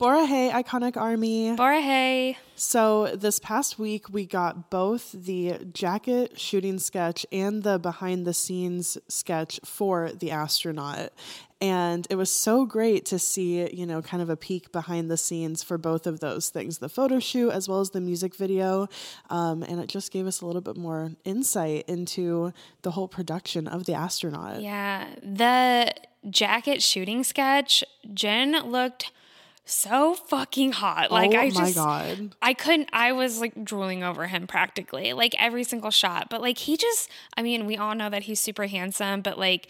[0.00, 1.54] Borahae, iconic army.
[1.54, 2.34] Borahae.
[2.56, 8.32] So this past week we got both the jacket shooting sketch and the behind the
[8.32, 11.10] scenes sketch for the astronaut.
[11.60, 15.18] And it was so great to see, you know, kind of a peek behind the
[15.18, 18.88] scenes for both of those things the photo shoot as well as the music video.
[19.28, 23.68] Um, and it just gave us a little bit more insight into the whole production
[23.68, 24.62] of the astronaut.
[24.62, 25.08] Yeah.
[25.22, 25.92] The
[26.30, 29.12] jacket shooting sketch, Jin looked
[29.64, 31.08] so fucking hot.
[31.10, 32.34] Oh like oh I my just God.
[32.42, 35.12] I couldn't I was like drooling over him practically.
[35.12, 36.28] Like every single shot.
[36.30, 39.68] But like he just I mean, we all know that he's super handsome, but like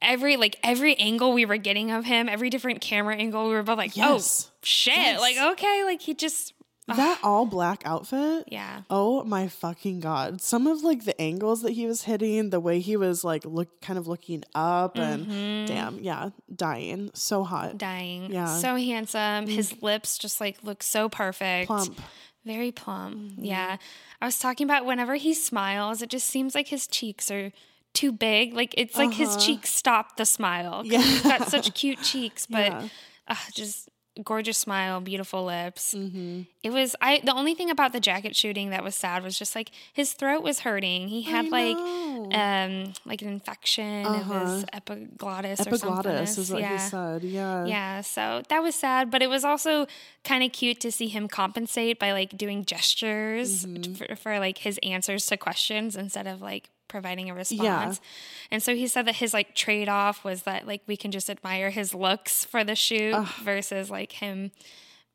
[0.00, 3.62] every like every angle we were getting of him, every different camera angle, we were
[3.62, 4.48] both like, oh, Yes.
[4.48, 4.94] oh shit.
[4.96, 5.20] Yes.
[5.20, 6.54] Like, okay, like he just
[6.88, 8.44] That all black outfit.
[8.48, 8.82] Yeah.
[8.90, 10.40] Oh my fucking god.
[10.42, 13.80] Some of like the angles that he was hitting, the way he was like look
[13.80, 15.66] kind of looking up and Mm-hmm.
[15.66, 17.10] damn, yeah, dying.
[17.14, 17.78] So hot.
[17.78, 18.32] dying.
[18.32, 18.46] Yeah.
[18.48, 18.60] Mm.
[18.60, 19.46] So handsome.
[19.46, 21.68] His lips just like look so perfect.
[21.68, 22.00] Plump.
[22.44, 23.16] Very plump.
[23.16, 23.44] Mm-hmm.
[23.44, 23.76] Yeah.
[24.20, 27.52] I was talking about whenever he smiles, it just seems like his cheeks are
[27.94, 28.54] too big.
[28.54, 30.74] Like it's like his cheeks stop the smile.
[30.80, 30.82] Uh-huh.
[30.86, 31.00] Yeah.
[31.02, 32.88] He's got such cute cheeks, but Yeah.
[33.28, 33.88] uh, just
[34.22, 35.94] gorgeous smile, beautiful lips.
[35.94, 36.42] Mm-hmm.
[36.62, 39.54] It was I the only thing about the jacket shooting that was sad was just
[39.54, 41.08] like his throat was hurting.
[41.08, 45.88] He had like um like an infection of his epiglottis, or something.
[45.90, 46.72] Epiglottis is what yeah.
[46.72, 47.24] he said.
[47.24, 47.64] Yeah.
[47.64, 49.86] Yeah, so that was sad, but it was also
[50.24, 53.94] kind of cute to see him compensate by like doing gestures Mm-hmm.
[53.94, 58.00] for, for like his answers to questions instead of like providing a response.
[58.00, 58.06] Yeah.
[58.52, 61.28] And so he said that his like trade off was that like we can just
[61.30, 64.52] admire his looks for the shoot versus like him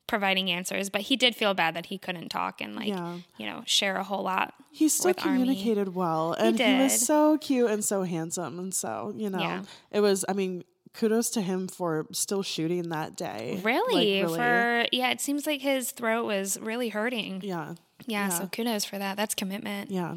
[0.08, 0.90] providing answers.
[0.90, 3.18] But he did feel bad that he couldn't talk and like, Yeah.
[3.38, 4.54] you know, share a whole lot.
[4.72, 5.38] He still with Army.
[5.38, 9.62] communicated well and he, was so cute and so handsome and so, you know, Yeah.
[9.92, 13.60] it was I mean, kudos to him for still shooting that day.
[13.62, 14.24] Really?
[14.24, 17.40] Like, For yeah, it seems like his throat was really hurting.
[17.44, 17.74] yeah.
[18.06, 18.28] Yeah, Yeah.
[18.30, 19.16] so kudos for that.
[19.16, 19.90] That's commitment.
[19.90, 20.16] Yeah.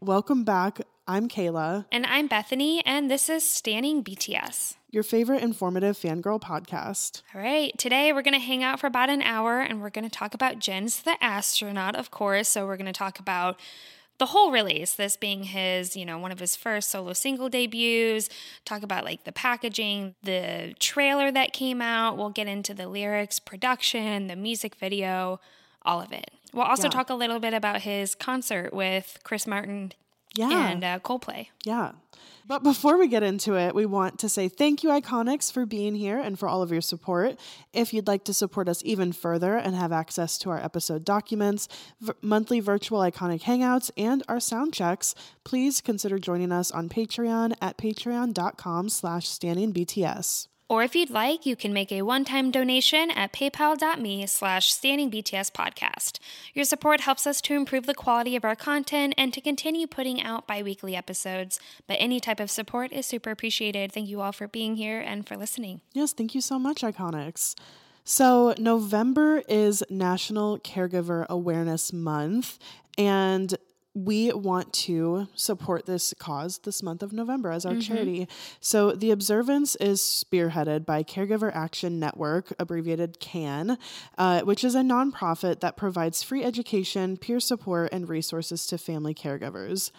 [0.00, 0.80] Welcome back.
[1.06, 4.76] I'm Kayla, And I'm Bethany, and this is Standing BTS.
[4.90, 7.22] your favorite informative fangirl podcast.
[7.34, 10.08] All right, today we're going to hang out for about an hour and we're going
[10.08, 12.48] to talk about Jin's the astronaut, of course.
[12.48, 13.58] So we're going to talk about
[14.18, 18.28] the whole release, this being his, you know, one of his first solo single debuts,
[18.64, 22.16] talk about like the packaging, the trailer that came out.
[22.16, 25.40] We'll get into the lyrics, production, the music video,
[25.82, 26.30] all of it.
[26.52, 26.90] We'll also Yeah.
[26.90, 29.92] talk a little bit about his concert with Chris Martin
[30.34, 30.68] Yeah.
[30.70, 31.48] and uh, Coldplay.
[31.64, 31.92] Yeah.
[32.46, 35.94] But before we get into it, we want to say thank you, Iconics, for being
[35.94, 37.38] here and for all of your support.
[37.72, 41.68] If you'd like to support us even further and have access to our episode documents,
[42.00, 47.54] v- monthly virtual Iconic Hangouts, and our sound checks, please consider joining us on Patreon
[47.62, 50.48] at patreon.com slash standingbts.
[50.70, 56.20] Or if you'd like, you can make a one-time donation at paypal.me slash standingbtspodcast.
[56.54, 60.22] Your support helps us to improve the quality of our content and to continue putting
[60.22, 61.58] out bi-weekly episodes.
[61.88, 63.90] But any type of support is super appreciated.
[63.90, 65.80] Thank you all for being here and for listening.
[65.92, 67.56] Yes, thank you so much, Iconics.
[68.04, 72.60] So, November is National Caregiver Awareness Month,
[72.96, 73.56] and
[73.94, 78.28] we want to support this cause this month of November as our charity.
[78.60, 83.78] So, the observance is spearheaded by Caregiver Action Network, abbreviated CAN,
[84.16, 89.14] uh, which is a nonprofit that provides free education, peer support, and resources to family
[89.14, 89.90] caregivers.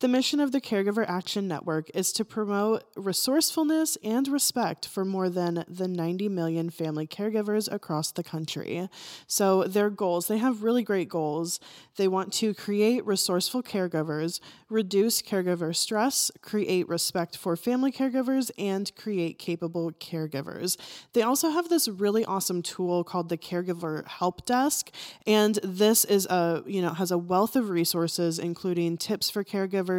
[0.00, 5.28] The mission of the Caregiver Action Network is to promote resourcefulness and respect for more
[5.28, 8.88] than the 90 million family caregivers across the country.
[9.26, 11.60] So, their goals, they have really great goals.
[11.96, 18.90] They want to create resourceful caregivers, reduce caregiver stress, create respect for family caregivers, and
[18.96, 20.78] create capable caregivers.
[21.12, 24.90] They also have this really awesome tool called the Caregiver Help Desk,
[25.26, 29.89] and this is a, you know, has a wealth of resources including tips for caregivers,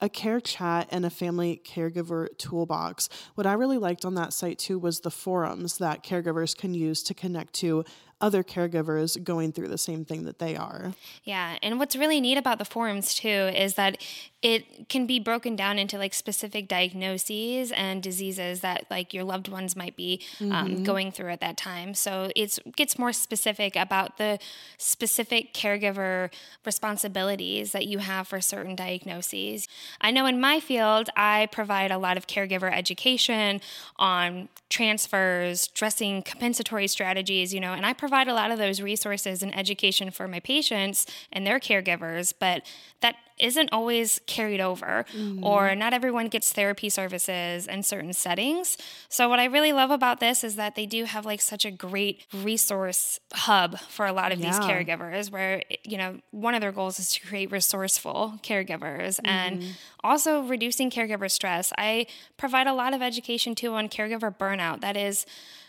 [0.00, 3.08] a care chat, and a family caregiver toolbox.
[3.34, 7.02] What I really liked on that site too was the forums that caregivers can use
[7.04, 7.84] to connect to
[8.20, 10.94] other caregivers going through the same thing that they are.
[11.22, 13.98] Yeah, and what's really neat about the forums too is that
[14.42, 19.48] it can be broken down into like specific diagnoses and diseases that like your loved
[19.48, 20.84] ones might be um, Mm-hmm.
[20.84, 21.94] going through at that time.
[21.94, 24.38] So it gets more specific about the
[24.78, 26.30] specific caregiver
[26.64, 29.66] responsibilities that you have for certain diagnoses.
[30.00, 33.60] I know in my field, I provide a lot of caregiver education
[33.96, 39.42] on transfers, dressing compensatory strategies, you know, and I provide a lot of those resources
[39.42, 42.62] and education for my patients and their caregivers, but
[43.00, 45.42] that isn't always carried over mm.
[45.42, 48.78] or not everyone gets therapy services in certain settings.
[49.08, 51.70] So what I really love about this is that they do have like such a
[51.70, 56.72] great resource hub for a lot of these caregivers where you know one of their
[56.72, 59.70] goals is to create resourceful caregivers and mm-hmm.
[60.02, 61.72] also reducing caregiver stress.
[61.76, 62.06] I
[62.38, 65.26] provide a lot of education too on caregiver burnout that is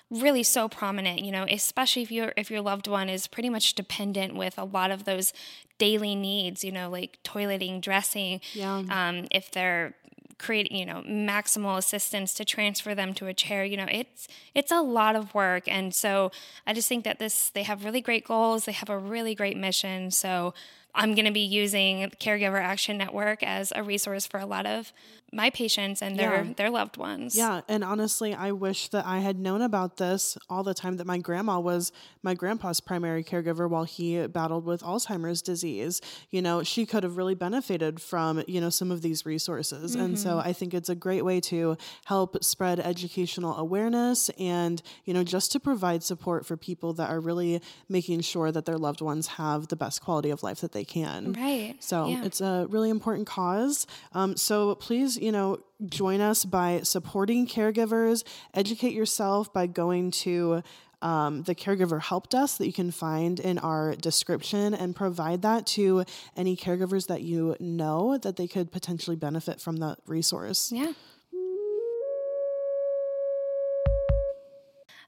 [0.10, 3.74] really so prominent you know especially if your if your loved one is pretty much
[3.76, 5.34] dependent with a lot of those
[5.78, 8.84] daily needs you know like toileting dressing Yeah.
[8.90, 9.96] um, if they're
[10.40, 14.72] creating you know maximal assistance to transfer them to a chair you know it's it's
[14.72, 15.68] a lot of work.
[15.68, 16.32] And so
[16.68, 18.66] i just think that this they have really great goals.
[18.66, 20.12] They have a really great mission.
[20.12, 20.54] So
[20.96, 24.94] i'm going to be using caregiver action network as a resource for a lot of
[25.34, 26.54] my patients and their Yeah.
[26.56, 30.64] their loved ones Yeah, and honestly, I wish that I had known about this all
[30.64, 31.92] the time that my grandma was
[32.24, 36.00] my grandpa's primary caregiver while he battled with Alzheimer's disease.
[36.32, 39.96] You know, she could have really benefited from, you know, some of these resources.
[39.96, 45.14] And so I think it's a great way to help spread educational awareness and, you
[45.14, 49.02] know, just to provide support for people that are really making sure that their loved
[49.02, 51.34] ones have the best quality of life that they can.
[51.34, 52.24] right So Yeah.
[52.24, 53.86] it's a really important cause.
[54.14, 58.24] Um, so please, you know, join us by supporting caregivers.
[58.54, 60.64] Educate yourself by going to
[61.02, 65.68] um, the caregiver help desk that you can find in our description and provide that
[65.68, 66.04] to
[66.36, 70.72] any caregivers that you know that they could potentially benefit from the resource.
[70.72, 70.94] Yeah.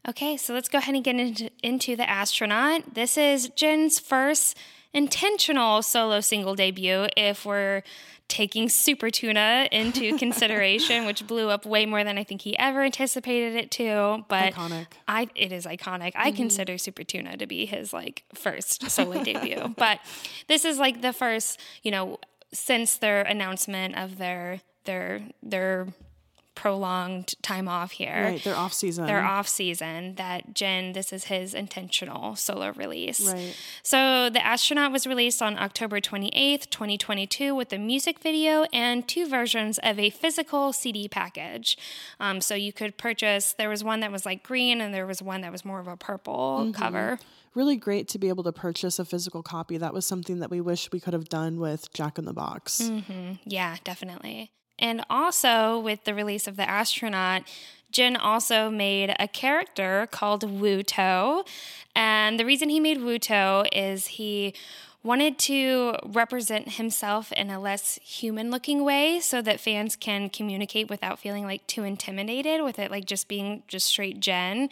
[0.08, 2.94] Okay, so let's go ahead and get into, into The Astronaut.
[2.94, 4.58] This is Jin's first
[4.94, 7.84] intentional solo single debut if we're
[8.30, 12.84] taking Super Tuna into consideration, which blew up way more than I think he ever
[12.84, 14.24] anticipated it to.
[14.30, 14.88] But Iconic.
[15.08, 16.14] I it is iconic.
[16.16, 16.38] I mm-hmm.
[16.38, 19.74] consider Super Tuna to be his like first solo debut.
[19.78, 20.00] But
[20.48, 22.20] this is like the first, you know,
[22.54, 25.88] since their announcement of their their their
[26.60, 28.22] prolonged time off here.
[28.22, 29.06] Right, they're off season.
[29.06, 33.26] They're off season that Jin, this is his intentional solo release.
[33.32, 33.56] Right.
[33.82, 39.26] So The Astronaut was released on October 28th, 2022, with a music video and two
[39.26, 41.78] versions of a physical CD package.
[42.19, 45.22] Um, so you could purchase, there was one that was like green and there was
[45.22, 46.72] one that was more of a purple Mm-hmm.
[46.72, 47.19] cover.
[47.56, 49.78] Really great to be able to purchase a physical copy.
[49.78, 52.81] That was something that we wish we could have done with Jack in the Box.
[52.81, 53.40] Mm.
[53.45, 54.52] Yeah, definitely.
[54.80, 57.44] And also with the release of The Astronaut,
[57.92, 61.44] Jin also made a character called Wootteo.
[61.95, 64.54] And the reason he made Wootteo is he
[65.02, 70.90] wanted to represent himself in a less human looking way so that fans can communicate
[70.90, 74.69] without feeling like too intimidated with it like just being just straight Jin.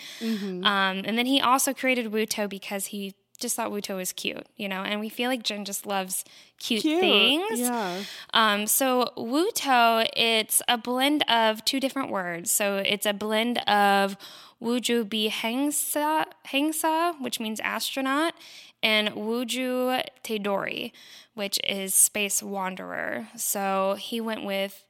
[0.65, 4.67] Um, and then he also created Wootteo because he just thought Wootteo was cute, you
[4.67, 6.25] know, and we feel like Jin just loves
[6.59, 6.99] cute, Cute.
[7.01, 7.59] things.
[7.59, 8.03] Yeah.
[8.33, 12.51] Um, so Wootteo, it's a blend of two different words.
[12.51, 14.17] So it's a blend of
[14.61, 18.33] Wuju Bi Hengsa, Hengsa, which means astronaut,
[18.81, 20.91] and Wuju Teidori,
[21.35, 23.27] which is space wanderer.
[23.35, 24.83] So he went with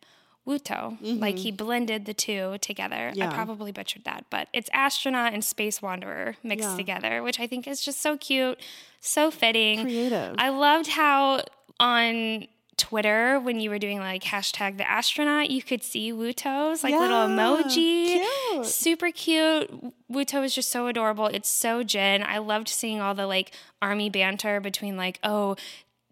[0.48, 3.10] Wootteo, like he blended the two together.
[3.14, 3.36] I Mm-hmm.
[3.36, 6.76] Probably butchered that, but it's astronaut and space wanderer mixed Yeah.
[6.78, 8.58] together, which I think is just so cute,
[9.02, 9.82] so fitting.
[9.84, 10.34] Creative.
[10.38, 11.44] I loved how
[11.80, 16.94] on Twitter when you were doing like hashtag the astronaut, you could see Wootteo's like
[16.94, 18.22] little emoji.
[18.54, 18.66] cute.
[18.66, 19.70] Super cute.
[20.08, 21.26] Wootteo is just so adorable.
[21.26, 22.24] It's so Jin.
[22.24, 23.52] I loved seeing all the like
[23.82, 25.56] army banter between like, oh,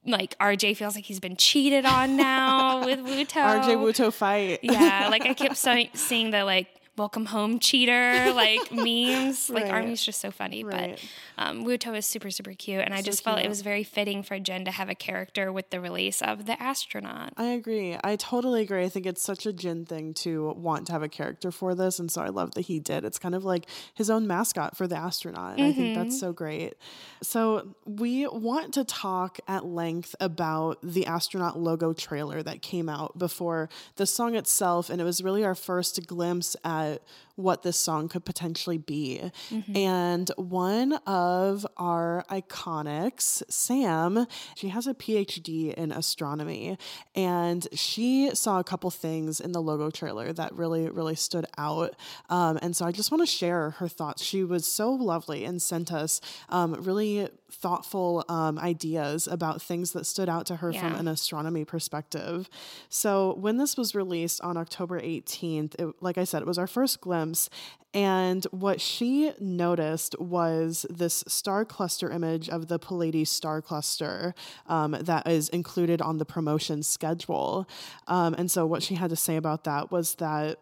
[0.06, 3.42] like RJ feels like he's been cheated on now with Wootteo.
[3.42, 4.60] RJ Wootteo fight.
[4.64, 9.50] Yeah, like I kept so- seeing the like welcome home cheater like memes.
[9.50, 9.74] Like Right.
[9.74, 11.00] Army's just so funny, Right.
[11.38, 14.24] but um, Wootteo is super super cute, and I just felt it was very fitting
[14.24, 17.34] for Jin to have a character with the release of the astronaut.
[17.38, 17.98] I agree.
[18.04, 18.84] I totally agree.
[18.84, 22.00] I think it's such a Jin thing to want to have a character for this.
[22.00, 23.04] And so I love that he did.
[23.04, 25.58] It's kind of like his own mascot for the astronaut.
[25.58, 26.76] And I think that's so great.
[27.22, 33.18] So we want to talk at length about the astronaut logo trailer that came out
[33.18, 34.90] before the song itself.
[34.90, 37.02] And it was really our first glimpse at about
[37.36, 39.32] what this song could potentially be.
[39.76, 44.26] And one of our iconics, Sam,
[44.56, 46.78] she has a PhD in astronomy.
[47.14, 51.96] And she saw a couple things in the logo trailer that really, really stood out.
[52.30, 54.24] Um, and so I just want to share her thoughts.
[54.24, 60.06] She was so lovely and sent us um, really thoughtful um, ideas about things that
[60.06, 62.50] stood out to her from an astronomy perspective.
[62.90, 66.68] So when this was released on October 18th, it, like I said, it was our
[66.68, 67.25] first glimpse.
[67.94, 74.36] And what she noticed was this star cluster image of the Pleiades star cluster
[74.68, 77.70] um, that is included on the promotion schedule.
[78.08, 80.60] Um, and so what she had to say about that was that.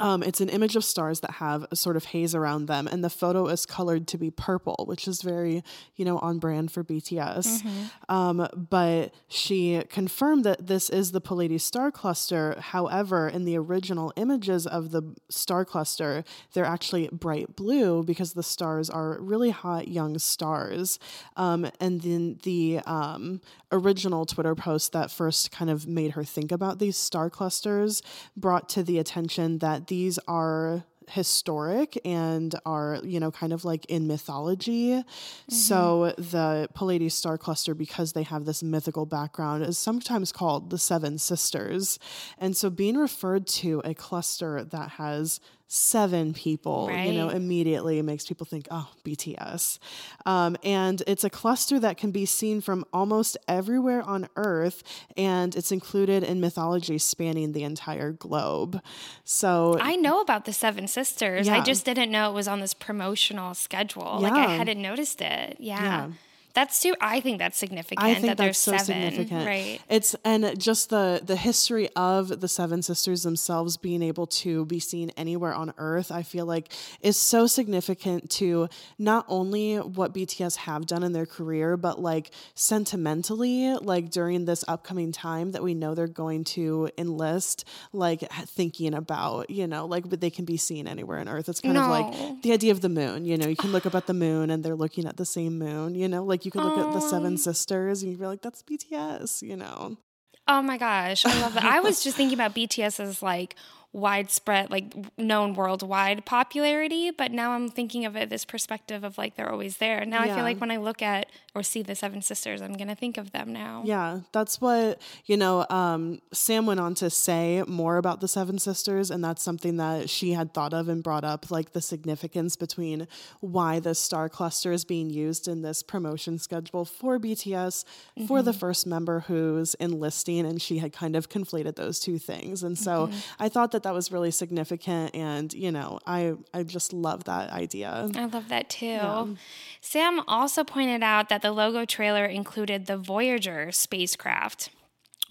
[0.00, 3.02] Um, it's an image of stars that have a sort of haze around them, and
[3.02, 5.62] the photo is colored to be purple, which is very,
[5.96, 7.64] you know, on brand for BTS.
[8.08, 12.56] Um, but she confirmed that this is the Pleiades star cluster.
[12.60, 18.42] However, in the original images of the star cluster, they're actually bright blue because the
[18.42, 20.98] stars are really hot young stars.
[21.36, 23.40] Um, and then the um,
[23.72, 28.02] original Twitter post that first kind of made her think about these star clusters
[28.36, 33.84] brought to the attention that these are historic and are you know kind of like
[33.86, 35.02] in mythology.
[35.48, 36.22] So mm-hmm.
[36.22, 41.18] the Pleiades star cluster because they have this mythical background is sometimes called the seven
[41.18, 41.98] sisters.
[42.38, 47.36] And so being referred to a cluster that has seven people you know Right.
[47.36, 49.78] immediately makes people think oh bts
[50.24, 54.82] um, and it's a cluster that can be seen from almost everywhere on earth
[55.16, 58.80] and it's included in mythology spanning the entire globe
[59.24, 61.48] so I know about the Seven Sisters.
[61.48, 64.18] I just didn't know it was on this promotional schedule.
[64.20, 65.56] Like I hadn't noticed it.
[65.60, 65.82] Yeah.
[65.82, 66.08] Yeah.
[66.54, 69.10] That's too I think that's significant I think that there's that's so seven.
[69.10, 69.46] significant.
[69.46, 69.80] Right.
[69.88, 74.80] It's and just the the history of the Seven Sisters themselves being able to be
[74.80, 76.10] seen anywhere on Earth.
[76.10, 81.26] I feel like is so significant to not only what BTS have done in their
[81.26, 86.90] career, but like sentimentally, like during this upcoming time that we know they're going to
[86.98, 91.48] enlist, like thinking about, you know, like but they can be seen anywhere on Earth.
[91.48, 93.24] It's kind of like the idea of the moon.
[93.24, 95.58] You know, you can look up at the moon and they're looking at the same
[95.58, 95.94] moon.
[95.94, 98.62] You know, like you could look at the Seven Sisters and you'd be like, that's
[98.62, 99.42] BTS.
[99.42, 99.98] You know,
[100.46, 101.64] Oh my gosh, I love that.
[101.64, 103.54] I was just thinking about BTS as like
[103.92, 109.36] widespread, like known worldwide popularity, but now I'm thinking of it this perspective of like
[109.36, 110.04] they're always there.
[110.04, 112.94] Now I feel like when I look at or see the Seven Sisters, I'm gonna
[112.94, 113.82] think of them now.
[113.86, 115.66] yeah, that's what you know.
[115.70, 120.10] Um, Sam went on to say more about the Seven Sisters, and that's something that
[120.10, 123.08] she had thought of and brought up, like the significance between
[123.40, 127.84] why the star cluster is being used in this promotion schedule for BTS
[128.26, 132.62] for the first member who's enlisting, and she had kind of conflated those two things,
[132.62, 136.92] and so I thought that that was really significant, and you know, I I just
[136.92, 138.08] love that idea.
[138.14, 139.36] I love that too.
[139.80, 144.70] Sam also pointed out that the logo trailer included the Voyager spacecraft,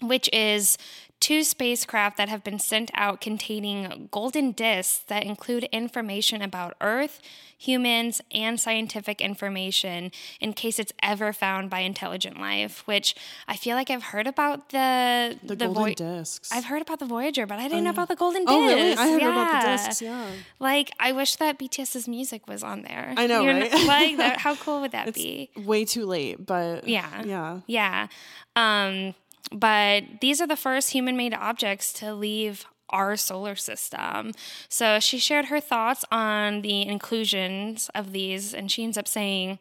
[0.00, 0.78] which is
[1.20, 7.20] two spacecraft that have been sent out containing golden discs that include information about Earth,
[7.56, 13.16] humans, and scientific information in case it's ever found by intelligent life, which
[13.48, 16.50] I feel like I've heard about the The, the golden Voy- discs.
[16.52, 18.52] I've heard about the Voyager, but I didn't know about the golden discs.
[18.54, 18.92] Oh, really?
[18.94, 20.00] I heard about the discs.
[20.00, 20.24] Yeah.
[20.60, 23.12] Like, I wish that BTS's music was on there.
[23.16, 23.72] I know, You're right?
[23.86, 25.50] like, that, how cool would that be?
[25.56, 27.22] Way too late, but Yeah.
[27.24, 27.60] yeah.
[27.66, 28.06] Yeah.
[28.54, 29.14] Um,
[29.52, 34.32] but these are the first human made objects to leave our solar system.
[34.68, 39.58] So she shared her thoughts on the inclusions of these, and she ends up saying,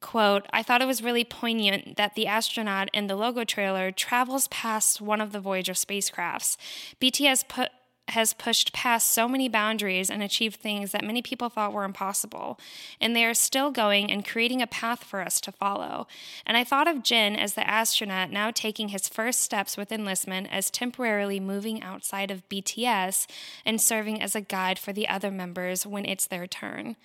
[0.00, 4.48] quote i thought it was really poignant that the astronaut in the logo trailer travels
[4.48, 6.56] past one of the voyager spacecrafts
[7.00, 7.68] bts put
[8.10, 12.58] has pushed past so many boundaries and achieved things that many people thought were impossible.
[13.00, 16.06] And they are still going and creating a path for us to follow.
[16.46, 20.48] And I thought of Jin as the astronaut now taking his first steps with enlistment
[20.50, 23.26] as temporarily moving outside of BTS
[23.64, 26.96] and serving as a guide for the other members when it's their turn.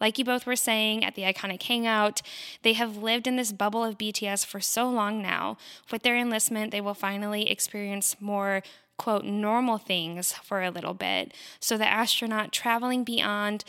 [0.00, 2.20] Like you both were saying at the iconic hangout,
[2.62, 5.56] they have lived in this bubble of BTS for so long now.
[5.90, 8.62] With their enlistment, they will finally experience more
[8.96, 11.32] quote normal things for a little bit.
[11.60, 13.64] So the astronaut traveling beyond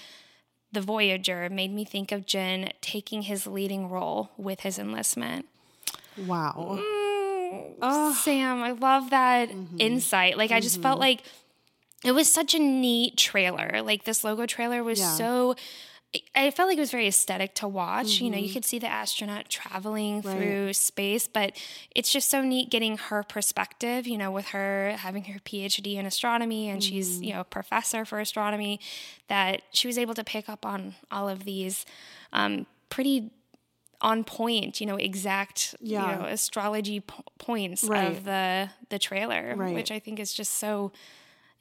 [0.71, 5.45] the Voyager made me think of Jin taking his leading role with his enlistment.
[6.17, 6.79] Wow.
[6.81, 9.79] Mm, Sam, I love that Mm-hmm.
[9.79, 10.37] insight.
[10.37, 11.23] Like, I just felt like
[12.03, 13.81] it was such a neat trailer.
[13.83, 15.15] Like, this logo trailer was Yeah.
[15.15, 15.55] so.
[16.35, 18.19] I felt like it was very aesthetic to watch.
[18.21, 20.27] You know, you could see the astronaut traveling Mm-hmm.
[20.27, 20.37] Right.
[20.37, 21.57] through space, but
[21.95, 26.05] it's just so neat getting her perspective, you know, with her having her PhD in
[26.05, 27.23] astronomy and she's, Mm-hmm.
[27.23, 28.79] you know, a professor for astronomy,
[29.27, 31.85] that she was able to pick up on all of these
[32.33, 33.31] um, pretty
[34.01, 36.11] on point, you know, exact, Yeah.
[36.13, 38.11] you know, astrology po- points Right.
[38.11, 39.73] of the the trailer, Right.
[39.73, 40.91] which I think is just so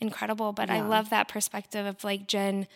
[0.00, 0.52] incredible.
[0.52, 2.66] But I love that perspective of like Jin,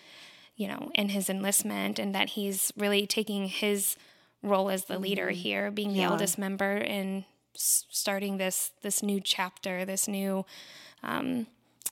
[0.59, 3.97] you know, in his enlistment and that he's really taking his
[4.43, 6.01] role as the leader here, being the Mm-hmm.
[6.03, 6.11] Yeah.
[6.11, 7.25] eldest member and
[7.55, 10.45] s- starting this this new chapter, this new,
[11.03, 11.47] um,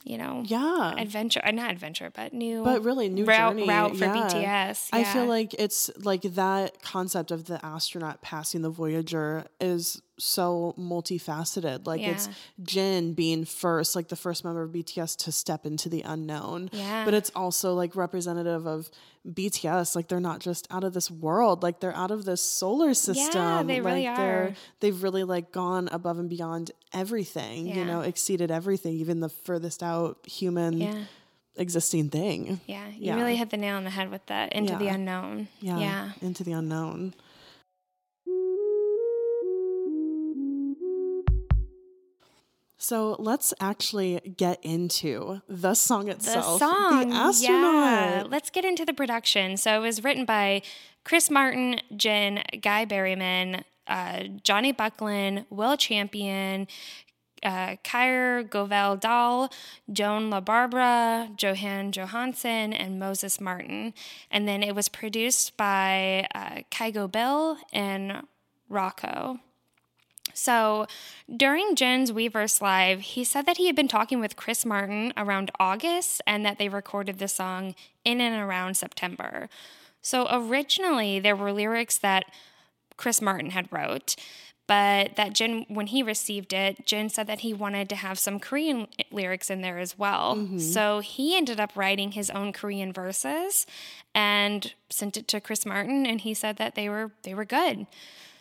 [0.05, 0.95] you know, Yeah.
[0.99, 3.69] adventure, uh, not adventure, but new, But really, new route, journey.
[3.69, 4.15] route for yeah.
[4.15, 4.91] BTS.
[4.93, 10.75] I feel like it's like that concept of the astronaut passing the Voyager is so
[10.79, 11.87] multifaceted.
[11.87, 12.29] Like it's
[12.63, 16.71] Jin being first, like the first member of BTS to step into the unknown.
[16.73, 17.05] Yeah.
[17.05, 18.91] But it's also like representative of
[19.27, 19.95] BTS.
[19.95, 21.63] Like they're not just out of this world.
[21.63, 23.43] Like they're out of this solar system.
[23.43, 24.55] Yeah, they really like they're are.
[24.81, 27.67] they've really like gone above and beyond everything.
[27.67, 31.05] You know, exceeded everything, even the furthest out human yeah.
[31.57, 32.61] existing thing.
[32.67, 33.17] Yeah, you Yeah.
[33.17, 35.49] really hit the nail on the head with that into the unknown.
[35.61, 35.79] Yeah.
[35.79, 36.11] Yeah.
[36.23, 37.15] Into the unknown.
[42.79, 46.59] So let's actually get into the song The itself.
[46.59, 47.09] song.
[47.11, 47.63] The astronaut.
[47.63, 48.25] Yeah.
[48.29, 49.57] Let's get into the production.
[49.57, 50.63] So it was written by
[51.05, 56.67] Chris Martin, Jin, Guy Berryman, uh, Jonny Buckland, Will Champion,
[57.43, 59.51] uh, Kyrre Gørvell-Dahl,
[59.93, 63.95] Joan LaBarbera, Johan Johansson, and Moses Martin.
[64.31, 68.23] And then it was produced by uh, Kygo Bill and
[68.71, 69.39] Rahko.
[70.37, 70.87] So
[71.35, 75.51] during Jin's Weverse Live, he said that he had been talking with Chris Martin around
[75.59, 79.49] August and that they recorded the song in and around September.
[80.03, 82.27] So originally there were lyrics that
[82.97, 84.15] Chris Martin had wrote,
[84.67, 88.39] but that Jin, when he received it, Jin said that he wanted to have some
[88.39, 90.37] Korean lyrics in there as well.
[90.37, 90.59] Mm-hmm.
[90.59, 93.67] So he ended up writing his own Korean verses
[94.15, 97.87] and sent it to Chris Martin, and he said that they were they were good.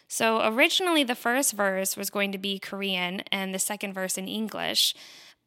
[0.08, 4.28] So originally, the first verse was going to be Korean and the second verse in
[4.28, 4.94] English.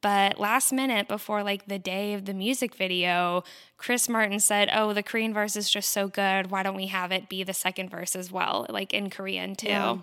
[0.01, 3.42] But last minute, before like the day of the music video,
[3.77, 6.51] Chris Martin said, Oh, the Korean verse is just so good.
[6.51, 9.68] Why don't we have it be the second verse as well, like in Korean too?
[9.68, 9.99] Yeah.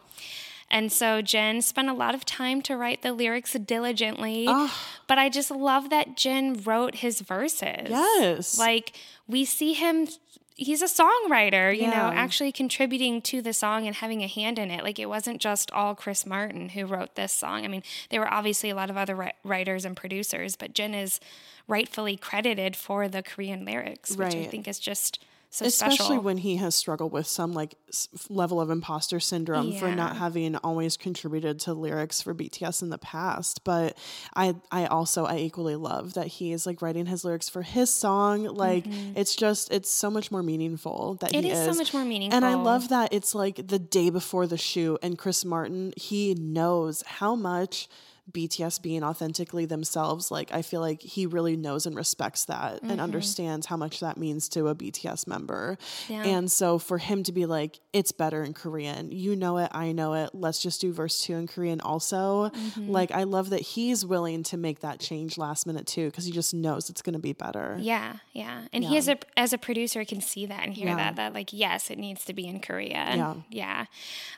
[0.69, 4.45] And so Jin spent a lot of time to write the lyrics diligently.
[4.49, 4.75] Ah.
[5.07, 7.87] But I just love that Jin wrote his verses.
[7.89, 8.57] Yes.
[8.57, 8.93] Like
[9.27, 10.07] we see him
[10.55, 14.71] he's a songwriter, you know, actually contributing to the song and having a hand in
[14.71, 14.83] it.
[14.83, 17.65] Like it wasn't just all Chris Martin who wrote this song.
[17.65, 21.19] I mean, there were obviously a lot of other writers and producers, but Jin is
[21.67, 26.21] rightfully credited for the Korean lyrics, which I think is just so Especially special.
[26.21, 30.55] when he has struggled with some like s- level of imposter syndrome for not having
[30.58, 33.63] always contributed to lyrics for BTS in the past.
[33.63, 33.97] But
[34.36, 37.89] I, I also, I equally love that he is like writing his lyrics for his
[37.89, 38.43] song.
[38.43, 41.39] Like it's just, it's so much more meaningful that Mm-hmm.
[41.39, 42.36] It he is so much more meaningful.
[42.36, 46.34] And I love that it's like the day before the shoot, and Chris Martin, he
[46.36, 47.88] knows how much
[48.31, 52.89] BTS being authentically themselves, like I feel like he really knows and respects that Mm-hmm.
[52.89, 55.77] and understands how much that means to a BTS member.
[56.09, 56.23] Yeah.
[56.23, 59.91] And so for him to be like, it's better in Korean, you know it, I
[59.91, 62.49] know it, let's just do verse two in Korean also.
[62.49, 62.89] Mm-hmm.
[62.91, 66.31] Like I love that he's willing to make that change last minute too, because he
[66.31, 67.77] just knows it's gonna be better.
[67.79, 68.63] Yeah, yeah.
[68.73, 70.95] And he as a as a producer can see that and hear Yeah.
[70.95, 73.13] that that like yes, it needs to be in Korea.
[73.15, 73.35] Yeah.
[73.49, 73.85] Yeah.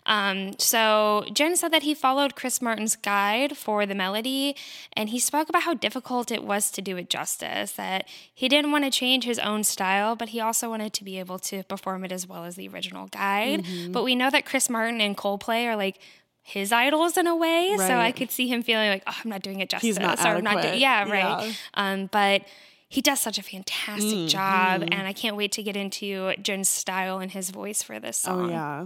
[0.06, 4.56] Um, so Jin said that he followed Chris Martin's guide for the melody
[4.94, 8.72] and he spoke about how difficult it was to do it justice, that he didn't
[8.72, 12.04] want to change his own style, but he also wanted to be able to perform
[12.04, 13.64] it as well as the original guide.
[13.64, 13.92] Mm-hmm.
[13.92, 16.00] But we know that Chris Martin and Coldplay are like
[16.42, 19.42] his idols in a way, so I could see him feeling like, oh, I'm not
[19.42, 21.46] doing it justice, not or I'm not doing, yeah, right.
[21.46, 21.54] Yeah.
[21.74, 22.44] Um, but
[22.88, 24.28] he does such a fantastic Mm-hmm.
[24.28, 28.18] job, and I can't wait to get into Jin's style and his voice for this
[28.18, 28.46] song.
[28.46, 28.86] Oh yeah.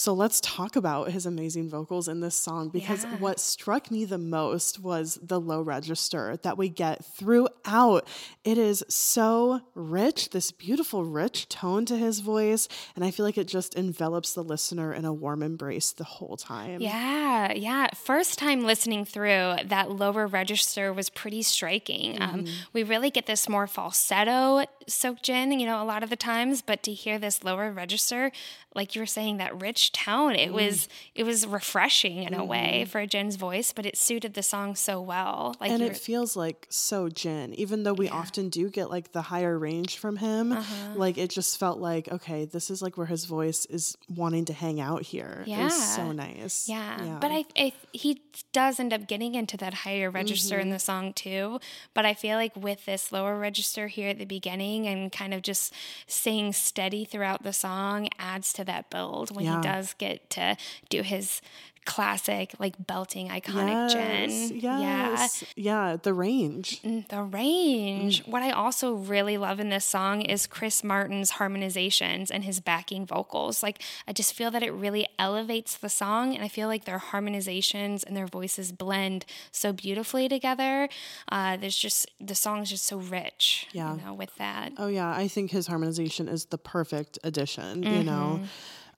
[0.00, 3.16] So let's talk about his amazing vocals in this song because Yeah.
[3.16, 8.08] what struck me the most was the low register that we get throughout.
[8.42, 12.66] It is so rich, this beautiful, rich tone to his voice.
[12.96, 16.38] And I feel like it just envelops the listener in a warm embrace the whole
[16.38, 16.80] time.
[16.80, 17.88] Yeah, yeah.
[17.94, 22.20] First time listening through, that lower register was pretty striking.
[22.22, 22.52] Um, Mm-hmm.
[22.72, 26.62] we really get this more falsetto soaked in, you know, a lot of the times,
[26.62, 28.32] but to hear this lower register,
[28.74, 30.54] like you were saying, that rich tone, it mm.
[30.54, 32.88] was it was refreshing in a way mm.
[32.88, 35.56] for Jin's voice, but it suited the song so well.
[35.60, 39.22] Like and it feels like so Jin, even though we often do get like the
[39.22, 40.52] higher range from him.
[40.52, 40.94] Uh-huh.
[40.96, 44.52] Like it just felt like, okay, this is like where his voice is wanting to
[44.52, 45.44] hang out here.
[45.46, 46.68] Was so nice.
[46.68, 48.22] Yeah, but I, I he
[48.52, 50.72] does end up getting into that higher register in mm-hmm.
[50.72, 51.60] the song too.
[51.94, 55.42] But I feel like with this lower register here at the beginning and kind of
[55.42, 55.74] just
[56.06, 59.56] staying steady throughout the song adds to that build when Yeah.
[59.56, 60.56] he does get to
[60.88, 61.40] do his
[61.86, 64.60] classic like belting iconic yes, Jin.
[64.60, 64.80] Yeah.
[64.80, 65.44] Yes.
[65.56, 65.96] Yeah.
[66.00, 66.82] The range.
[66.82, 68.22] Mm, The range.
[68.26, 73.06] What I also really love in this song is Chris Martin's harmonizations and his backing
[73.06, 73.62] vocals.
[73.62, 76.98] Like, I just feel that it really elevates the song, and I feel like their
[76.98, 80.88] harmonizations and their voices blend so beautifully together.
[81.32, 83.96] Uh, there's just, the song's just so rich, Yeah.
[83.96, 84.72] you know, with that.
[84.76, 88.06] Oh yeah, I think his harmonization is the perfect addition, you Mm-hmm.
[88.06, 88.40] know.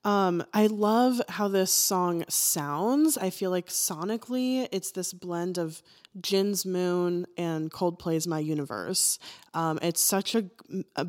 [0.05, 3.17] Um, I love how this song sounds.
[3.17, 5.83] I feel like sonically, it's this blend of
[6.21, 9.19] Jin's Moon and Coldplay's My Universe.
[9.55, 10.45] Um, it's such a,
[10.97, 11.05] a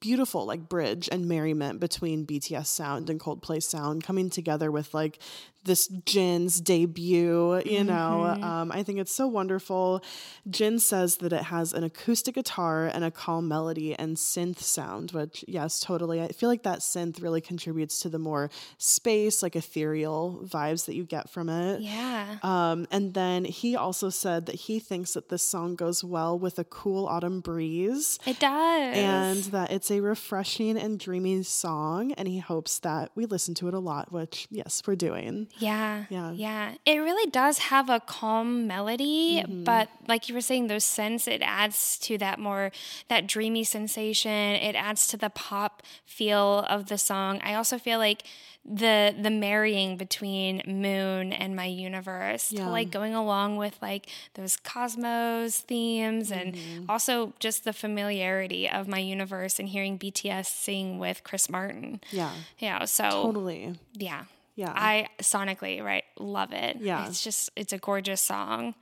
[0.00, 5.18] beautiful like bridge and merriment between BTS sound and Coldplay sound coming together with like
[5.64, 7.60] this Jin's debut.
[7.64, 10.02] You know, um, I think it's so wonderful.
[10.48, 15.12] Jin says that it has an acoustic guitar and a calm melody and synth sound,
[15.12, 16.22] which yes, totally.
[16.22, 20.94] I feel like that synth really contributes to the more space, like ethereal vibes that
[20.94, 21.80] you get from it.
[21.80, 22.36] Yeah.
[22.42, 26.58] Um, and then he also said that he thinks that this song goes well with
[26.58, 28.96] a cool autumn breeze It does.
[28.96, 32.12] and that it's a refreshing and dreamy song.
[32.14, 35.46] And he hopes that we listen to it a lot, which, yes, we're doing.
[35.58, 36.04] Yeah.
[36.08, 36.32] Yeah.
[36.32, 36.74] Yeah.
[36.84, 39.64] It really does have a calm melody, Mm-hmm.
[39.64, 42.72] but like you were saying, those scents, it adds to that more,
[43.08, 44.30] that dreamy sensation.
[44.32, 47.40] It adds to the pop feel of the song.
[47.44, 48.24] I also feel like
[48.70, 52.64] the the marrying between moon and my universe Yeah.
[52.64, 56.84] to like going along with like those cosmos themes and Mm-hmm.
[56.90, 62.30] also just the familiarity of my universe and hearing bts sing with chris martin Yeah,
[62.58, 63.74] yeah so totally.
[63.94, 64.24] yeah.
[64.54, 64.72] Yeah.
[64.74, 66.78] I sonically, right, love it.
[66.80, 67.06] Yeah.
[67.06, 68.74] It's just it's a gorgeous song.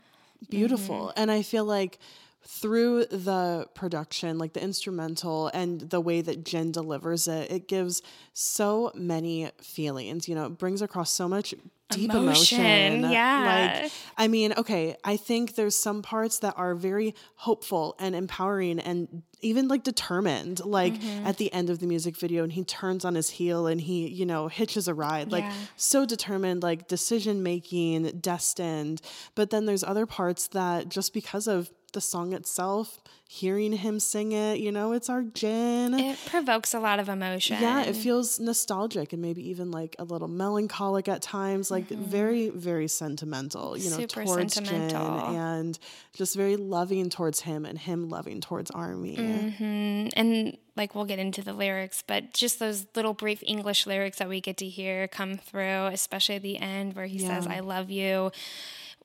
[0.49, 1.99] beautiful and i feel like
[2.47, 8.03] through the production like the instrumental and the way that jin delivers it it gives
[8.33, 11.55] so many feelings you know it brings across so much
[11.91, 13.81] deep emotion, Emotion, yeah.
[13.83, 18.81] like i mean okay i think there's some parts that are very hopeful and empowering
[18.81, 21.27] and even like determined like Mm-hmm.
[21.27, 24.09] at the end of the music video and he turns on his heel and he
[24.09, 25.53] you know hitches a ride like Yeah.
[25.77, 29.01] so determined, like decision making, destined.
[29.35, 34.33] But then there's other parts that just because of the song itself, hearing him sing
[34.33, 35.95] it, you know, it's our Jin.
[35.95, 37.59] It provokes a lot of emotion.
[37.61, 42.49] yeah, it feels nostalgic and maybe even like a little melancholic at times, like very,
[42.51, 44.01] very sentimental, you know, Mm-hmm.
[44.03, 45.19] Super towards sentimental.
[45.31, 45.79] Jin and
[46.15, 49.17] just very loving towards him and him loving towards Army.
[49.17, 50.11] Mhm.
[50.17, 54.29] And like we'll get into the lyrics, but just those little brief English lyrics that
[54.29, 57.91] we get to hear come through, especially at the end where he says, I love
[57.91, 58.31] you.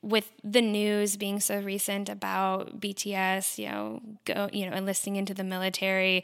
[0.04, 5.34] With the news being so recent about BTS, you know, go, you know, enlisting into
[5.36, 6.24] the military,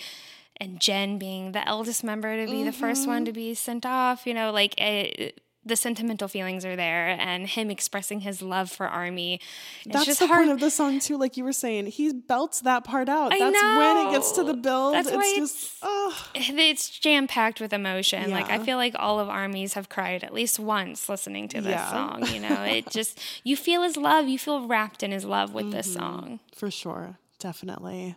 [0.60, 3.12] and Jin being the eldest member to be the first Mm-hmm.
[3.12, 7.48] one to be sent off, you know, like it, the sentimental feelings are there, and
[7.48, 9.40] him expressing his love for Army.
[9.86, 10.40] It's That's just the hard.
[10.42, 11.88] point of the song too, like you were saying.
[11.88, 13.34] He belts that part out.
[13.34, 14.94] I That's when it gets to the build.
[14.96, 18.32] That's it's why just oh it's jam packed with emotion.
[18.32, 21.72] Like I feel like all of armies have cried at least once listening to this
[21.72, 21.90] Yeah.
[21.92, 22.26] song.
[22.34, 24.28] You know, it just you feel his love.
[24.28, 26.00] You feel wrapped in his love with this Mm-hmm.
[26.00, 26.40] song.
[26.56, 27.18] for sure.
[27.40, 28.16] Definitely.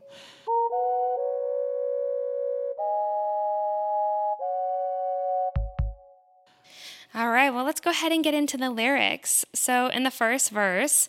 [7.12, 9.44] All right, well, let's go ahead and get into the lyrics.
[9.52, 11.08] So, in the first verse,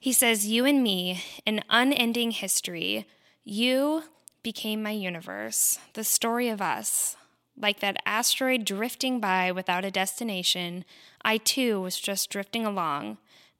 [0.00, 3.06] he says, You and me, an unending history.
[3.44, 4.04] You
[4.42, 7.14] became my universe, the story of us.
[7.58, 10.86] Like that asteroid drifting by without a destination,
[11.22, 13.18] I too was just drifting along.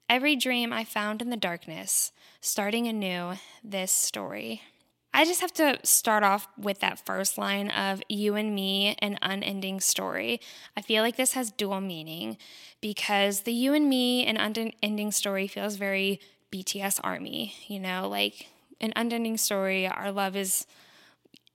[0.08, 4.62] Every dream I found in the darkness, starting anew this story.
[5.16, 9.18] I just have to start off with that first line of you and me, an
[9.22, 10.42] unending story.
[10.76, 12.36] I feel like this has dual meaning
[12.82, 16.20] because the you and me, an unending story feels very
[16.52, 18.48] BTS Army, you know, like
[18.78, 19.86] an unending story.
[19.86, 20.66] Our love is,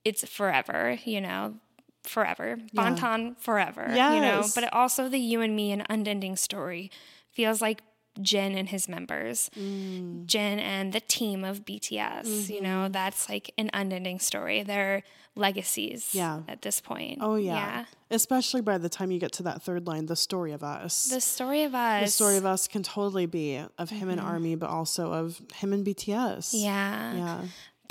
[0.04, 1.54] it's forever, you know,
[2.02, 2.58] forever.
[2.74, 2.82] Yeah.
[2.82, 6.90] Bangtan forever, you know, but also the you and me, an unending story
[7.32, 7.84] feels like
[8.22, 10.26] Jin and his members, Mm.
[10.26, 12.50] Jin and the team of BTS.
[12.50, 12.92] You know, Mm-hmm.
[12.94, 14.64] that's like an unending story.
[14.64, 15.04] Their
[15.36, 16.42] legacies Yeah.
[16.48, 17.20] at this point.
[17.22, 17.54] Oh yeah.
[17.56, 17.86] yeah.
[18.10, 21.06] Especially by the time you get to that third line, the story of us.
[21.08, 22.04] The story of us.
[22.06, 24.26] the story of us can totally be of him and Mhm.
[24.26, 26.54] Army, but also of him and BTS.
[26.54, 27.16] Yeah.
[27.16, 27.42] Yeah.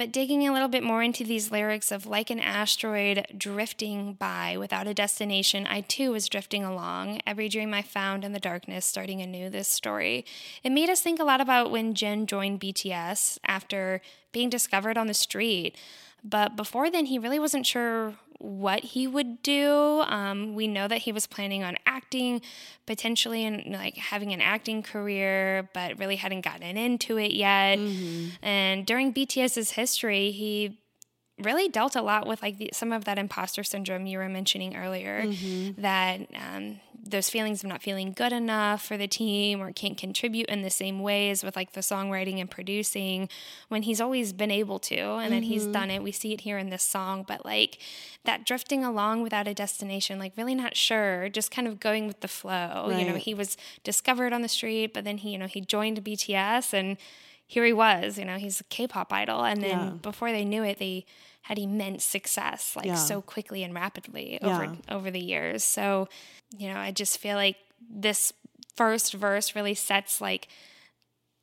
[0.01, 4.57] But digging a little bit more into these lyrics of like an asteroid drifting by
[4.57, 7.21] without a destination, I too was drifting along.
[7.27, 10.25] Every dream I found in the darkness, starting anew this story.
[10.65, 14.01] It made us think a lot about when Jin joined BTS after
[14.33, 15.77] being discovered on the street.
[16.25, 20.03] But before then, he really wasn't sure what he would do.
[20.07, 22.41] Um, we know that he was planning on acting,
[22.87, 27.79] potentially, and like having an acting career, but really hadn't gotten into it yet.
[28.43, 30.79] And during BTS's history, he
[31.45, 34.77] really dealt a lot with like the, some of that imposter syndrome you were mentioning
[34.77, 35.27] earlier
[35.79, 40.47] that um, those feelings of not feeling good enough for the team or can't contribute
[40.49, 43.29] in the same ways with like the songwriting and producing
[43.69, 45.73] when he's always been able to and then he's Mhm.
[45.73, 46.03] done it.
[46.03, 47.79] We see it here in this song but like
[48.25, 52.21] that drifting along without a destination like really not sure just kind of going with
[52.21, 52.91] the flow.
[52.91, 56.05] You know he was discovered on the street but then he you know he joined
[56.05, 56.97] bts and
[57.47, 59.43] here he was you know he's a k-pop idol.
[59.43, 59.91] And then Yeah.
[60.03, 61.07] before they knew it they
[61.43, 62.95] had immense success like Yeah.
[62.95, 64.57] so quickly and rapidly Yeah.
[64.57, 66.09] over over the years so
[66.57, 67.57] you know i just feel like
[67.91, 68.33] this
[68.77, 70.49] first verse really sets like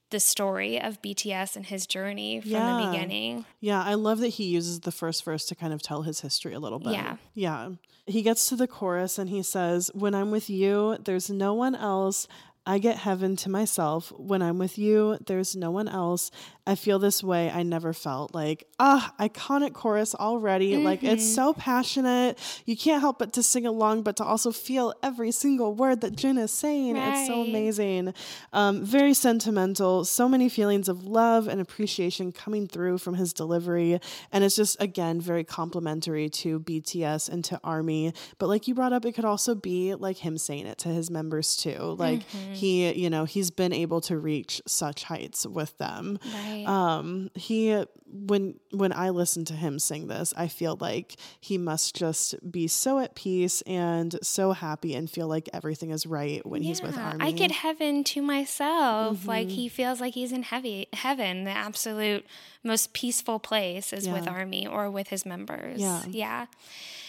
[0.09, 4.45] the story of bts and his journey from the beginning Yeah, I love that he
[4.45, 6.93] uses the first verse to kind of tell his history a little bit.
[6.93, 7.17] Yeah.
[7.33, 7.69] Yeah.
[8.05, 11.75] He gets to the chorus and he says, When I'm with you, there's no one
[11.75, 12.25] else.
[12.67, 14.11] I get heaven to myself.
[14.17, 16.29] When I'm with you, there's no one else.
[16.67, 18.35] I feel this way I never felt.
[18.35, 20.75] Like, ah, iconic chorus already.
[20.75, 21.35] Like, it's Mhm.
[21.35, 22.37] so passionate.
[22.65, 26.17] You can't help but to sing along, but to also feel every single word that
[26.17, 26.97] Jin is saying.
[26.97, 28.13] It's so amazing.
[28.51, 30.03] Um, very sentimental.
[30.03, 33.99] So many feelings of love and appreciation coming through from his delivery.
[34.33, 38.11] And it's just, again, very complimentary to BTS and to Army.
[38.39, 41.09] But like you brought up, it could also be like him saying it to his
[41.09, 41.95] members too.
[41.97, 42.56] Like Mhm.
[42.57, 46.19] He, you know, he's been able to reach such heights with them.
[46.33, 46.65] Right.
[46.67, 51.93] Um, he when when I listen to him sing this, I feel like he must
[51.95, 56.61] just be so at peace and so happy and feel like everything is right when
[56.61, 57.25] he's with Yeah, Army.
[57.25, 59.25] I get heaven to myself.
[59.27, 59.51] Like Mhm.
[59.51, 62.25] he feels like he's in heavy heaven, the absolute
[62.67, 65.79] most peaceful place is with Army or with his members.
[65.79, 66.03] Yeah.
[66.07, 66.45] Yeah.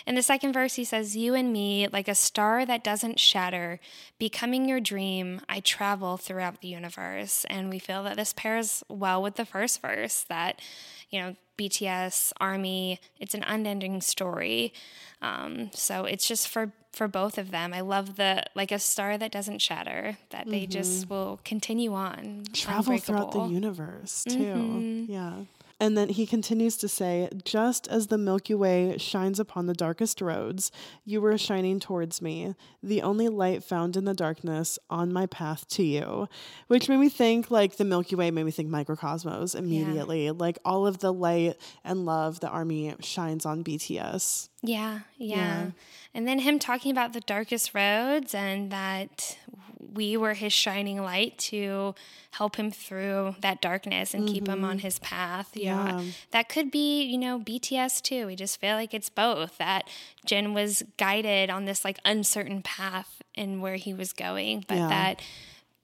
[0.06, 3.78] In the second verse, he says, You and me, like a star that doesn't shatter,
[4.18, 7.44] becoming your dream, I travel throughout the universe.
[7.50, 10.62] And we feel that this pairs well with the first verse that,
[11.10, 14.72] you know, BTS, Army, it's an unending story.
[15.20, 17.74] Um, so it's just for for both of them.
[17.74, 22.44] I love the like a star that doesn't shatter, that they just will continue on.
[22.54, 24.38] travel throughout the universe too.
[24.38, 25.08] Mhm.
[25.08, 25.32] Yeah.
[25.80, 30.20] And then he continues to say, just as the Milky Way shines upon the darkest
[30.20, 30.72] roads,
[31.04, 35.68] you were shining towards me, the only light found in the darkness on my path
[35.68, 36.28] to you.
[36.66, 40.30] Which made me think, like, the Milky Way made me think Mikrokosmos immediately.
[40.32, 44.48] Like, all of the light and love the army shines on BTS.
[44.62, 45.70] Yeah, yeah, Yeah.
[46.14, 49.38] And then him talking about the darkest roads and that
[49.92, 51.94] we were his shining light to
[52.32, 54.80] help him through that darkness and keep him on mm-hmm.
[54.80, 55.54] his path.
[55.56, 56.02] Know, Yeah.
[56.30, 58.26] that could be, you know, BTS too.
[58.26, 59.88] We just feel like it's both that
[60.26, 64.88] Jin was guided on this like uncertain path in where he was going, but Yeah.
[64.88, 65.22] that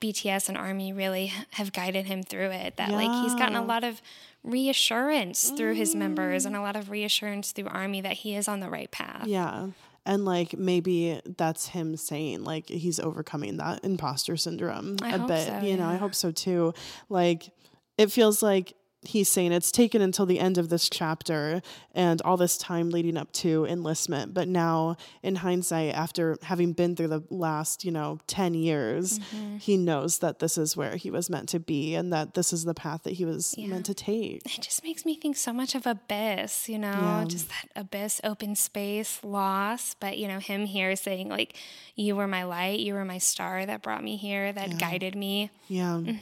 [0.00, 2.76] BTS and Army really have guided him through it.
[2.76, 4.02] That like he's gotten a lot of
[4.42, 6.54] reassurance through his members mm-hmm.
[6.54, 9.26] and a lot of reassurance through Army that he is on the right path.
[9.26, 9.68] Yeah.
[10.06, 15.46] And like maybe that's him saying like he's overcoming that imposter syndrome I a bit.
[15.46, 16.74] so, you know, I hope so too.
[17.08, 17.50] Like
[17.96, 18.74] it feels like
[19.06, 21.62] he's saying it's taken until the end of this chapter
[21.94, 24.34] and all this time leading up to enlistment.
[24.34, 29.60] But now, in hindsight, after having been through the last, you know, 10 years, Mhm.
[29.60, 32.64] he knows that this is where he was meant to be and that this is
[32.64, 33.68] the path that he was Yeah.
[33.68, 34.42] meant to take.
[34.44, 37.24] It just makes me think so much of Abyss, you know, Yeah.
[37.28, 39.94] just that Abyss, open space, loss.
[40.00, 41.56] But, you know, him here saying, like,
[41.94, 44.76] you were my light, you were my star that brought me here, that Yeah.
[44.78, 45.50] guided me.
[45.68, 46.00] Yeah.
[46.02, 46.18] Mm.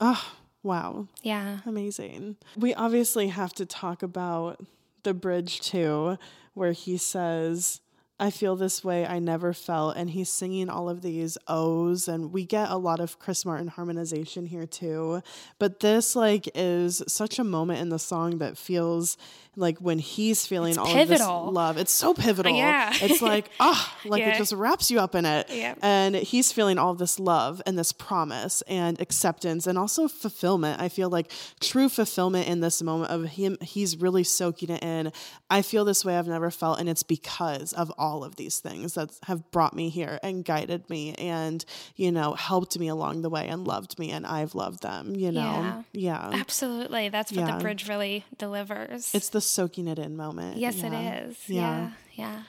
[0.00, 0.32] Oh,
[0.64, 1.06] wow.
[1.22, 1.58] Yeah.
[1.66, 2.36] Amazing.
[2.56, 4.60] We obviously have to talk about
[5.04, 6.18] the bridge too,
[6.54, 7.80] where he says,
[8.18, 9.96] I feel this way I never felt.
[9.96, 13.68] And he's singing all of these O's, and we get a lot of Chris Martin
[13.68, 15.20] harmonization here too.
[15.58, 19.16] But this, like, is such a moment in the song that feels
[19.56, 21.40] like when he's feeling It's all pivotal.
[21.40, 21.76] of this love.
[21.78, 22.54] It's so pivotal.
[22.56, 22.92] Yeah.
[23.00, 24.34] It's like, ah, like Yeah.
[24.34, 25.48] it just wraps you up in it.
[25.50, 25.74] Yeah.
[25.82, 30.80] And he's feeling all this love and this promise and acceptance and also fulfillment.
[30.80, 35.12] I feel like true fulfillment in this moment of him, he's really soaking it in.
[35.50, 38.94] I feel this way I've never felt, and it's because of all of these things
[38.94, 41.64] that have brought me here and guided me and,
[41.96, 45.30] you know, helped me along the way and loved me, and I've loved them, you
[45.30, 45.84] know?
[45.92, 46.30] Yeah.
[46.32, 47.08] Absolutely.
[47.08, 47.56] That's what Yeah.
[47.56, 49.14] the bridge really delivers.
[49.14, 50.56] It's the soaking it in moment.
[50.58, 50.86] Yes, Yeah.
[50.86, 51.36] it is.
[51.48, 51.60] Yeah.
[51.60, 51.90] Yeah.
[52.14, 52.42] yeah.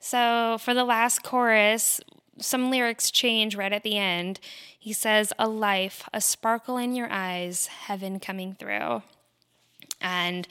[0.00, 2.00] So for the last chorus,
[2.38, 4.40] some lyrics change right at the end.
[4.78, 9.02] He says, A life, a sparkle in your eyes, heaven coming through.
[10.00, 10.46] And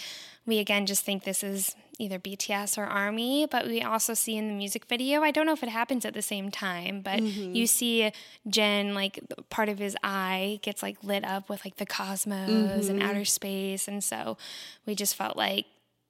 [0.45, 4.47] we again just think this is either BTS or Army, but we also see in
[4.47, 7.55] the music video, I don't know if it happens at the same time, but Mhm.
[7.55, 8.11] you see
[8.47, 12.99] Jin, like part of his eye gets like lit up with like the cosmos and
[12.99, 13.03] Mhm.
[13.03, 13.87] outer space.
[13.87, 14.37] And so
[14.85, 15.65] we just felt like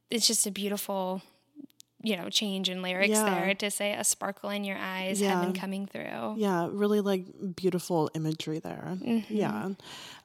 [0.10, 1.22] it's just a beautiful,
[2.04, 3.24] you know, change in lyrics Yeah.
[3.26, 5.30] there to say a sparkle in your eyes, Yeah.
[5.40, 6.36] heaven coming through.
[6.38, 8.98] Yeah, really like beautiful imagery there.
[9.02, 9.26] Mhm.
[9.30, 9.70] Yeah.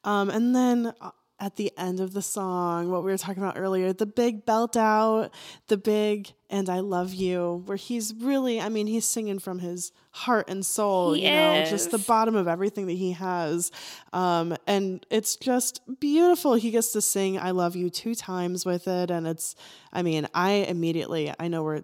[0.05, 3.59] Um, and then uh, at the end of the song, what we were talking about
[3.59, 5.31] earlier, the big belt out,
[5.68, 9.92] the big and I love you, where he's really, I mean, he's singing from his
[10.11, 13.70] heart and soul, He you know, just the bottom of everything that he has.
[14.12, 16.55] Um, and it's just beautiful.
[16.55, 19.11] He gets to sing I love you two times with it.
[19.11, 19.55] And it's,
[19.92, 21.83] I mean, I immediately, I know we're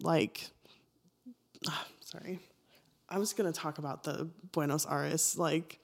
[0.00, 0.48] like,
[2.00, 2.40] sorry.
[3.08, 5.78] I was gonna talk about the Buenos Aires, like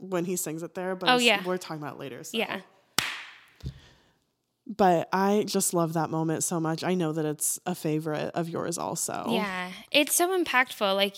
[0.00, 1.42] when he sings it there, but Oh, yeah.
[1.44, 2.24] we're talking about later.
[2.24, 2.36] So.
[2.38, 2.60] Yeah.
[4.66, 6.84] But I just love that moment so much.
[6.84, 9.24] I know that it's a favorite of yours also.
[9.30, 10.94] Yeah, it's so impactful.
[10.94, 11.16] Like,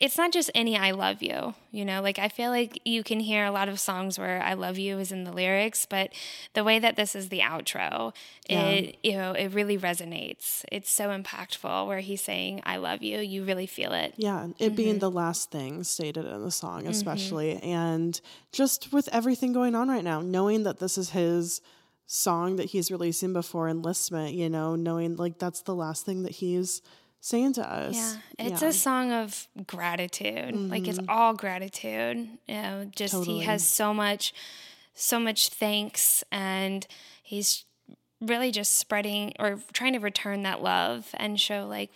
[0.00, 3.20] it's not just any "I love you." You know, like I feel like you can
[3.20, 6.12] hear a lot of songs where "I love you" is in the lyrics, but
[6.54, 8.14] the way that this is the outro,
[8.48, 8.66] Yeah.
[8.68, 10.64] it you know, it really resonates.
[10.70, 11.86] It's so impactful.
[11.86, 14.14] Where he's saying "I love you," you really feel it.
[14.16, 15.00] Yeah, it being Mhm.
[15.00, 16.90] the last thing stated in the song, Mhm.
[16.90, 18.20] especially, and
[18.52, 21.60] just with everything going on right now, knowing that this is his
[22.06, 26.32] song that he's releasing before enlistment, you know, knowing like that's the last thing that
[26.32, 26.82] he's
[27.22, 27.94] saying to us.
[27.94, 28.16] Yeah,
[28.50, 28.68] it's Yeah.
[28.68, 30.54] a song of gratitude.
[30.56, 31.06] Like it's Mhm.
[31.08, 32.28] all gratitude.
[32.48, 33.38] You know, just Totally.
[33.38, 34.34] he has so much,
[34.94, 36.84] so much thanks, and
[37.22, 37.64] he's
[38.20, 41.90] really just spreading or trying to return that love and show like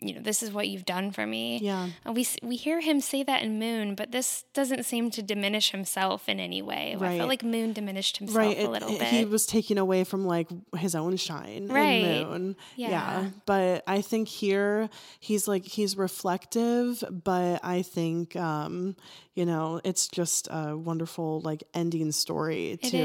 [0.00, 1.88] you know this is what you've done for me Yeah.
[2.04, 5.70] and we we hear him say that in moon but this doesn't seem to diminish
[5.70, 7.12] himself in any way Right.
[7.12, 10.04] i felt like moon diminished himself right a little it- bit he was taking away
[10.04, 12.04] from like his own shine Right.
[12.04, 13.30] in moon Yeah.
[13.46, 14.88] but i think here
[15.20, 18.96] he's like he's reflective but i think um
[19.34, 22.96] you know it's just a wonderful like ending story It to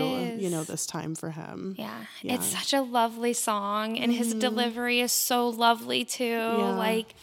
[0.44, 2.36] you know this time for him Yeah, Yeah.
[2.36, 4.40] it's such a lovely song, and his Mhm.
[4.40, 6.24] delivery is so lovely too.
[6.26, 6.67] Yeah.
[6.76, 7.16] Like,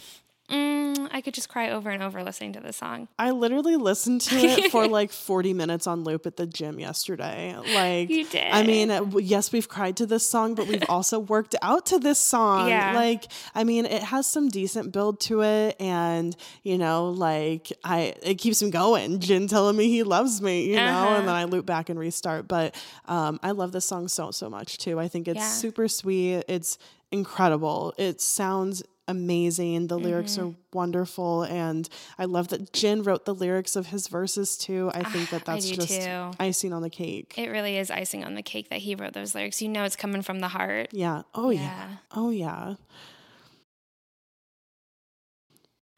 [0.51, 3.09] mm, I could just cry over and over listening to this song.
[3.19, 7.57] I literally listened to it for like 40 minutes on loop at the gym yesterday.
[7.73, 8.53] Like, You did.
[8.53, 11.99] I mean, uh, yes, we've cried to this song, but we've also worked out to
[11.99, 12.69] this song.
[12.69, 12.93] Yeah.
[12.95, 18.15] Like, I mean, it has some decent build to it, and you know, like, I
[18.23, 19.21] it keeps him going.
[19.21, 21.17] Jin telling me he loves me, you know, Uh-huh.
[21.19, 22.49] and then I loop back and restart.
[22.49, 22.75] But
[23.07, 25.01] um, I love this song so so much too.
[25.01, 25.49] I think it's Yeah.
[25.49, 26.45] super sweet.
[26.49, 26.77] It's
[27.13, 27.95] incredible.
[27.97, 29.89] It sounds amazing.
[29.89, 30.49] The lyrics Mm-hmm.
[30.49, 31.89] are wonderful, and
[32.19, 34.91] I love that Jin wrote the lyrics of his verses too.
[34.95, 36.31] I think that Ah, that's just too.
[36.41, 37.35] icing on the cake.
[37.37, 39.61] It really is icing on the cake that he wrote those lyrics.
[39.63, 40.89] You know, it's coming from the heart.
[40.93, 41.23] yeah.
[41.35, 41.61] Oh yeah.
[41.63, 41.89] Yeah.
[42.15, 42.75] Oh yeah.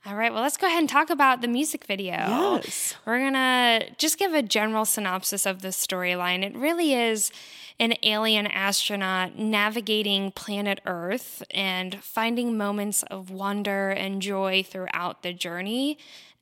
[0.05, 2.13] All right, well, let's go ahead and talk about the music video.
[2.15, 2.95] Yes.
[3.05, 6.45] We're going to just give a general synopsis of the storyline.
[6.45, 7.33] It really is
[7.79, 15.33] an alien astronaut navigating planet Earth and finding moments of wonder and joy throughout the
[15.33, 15.99] journey.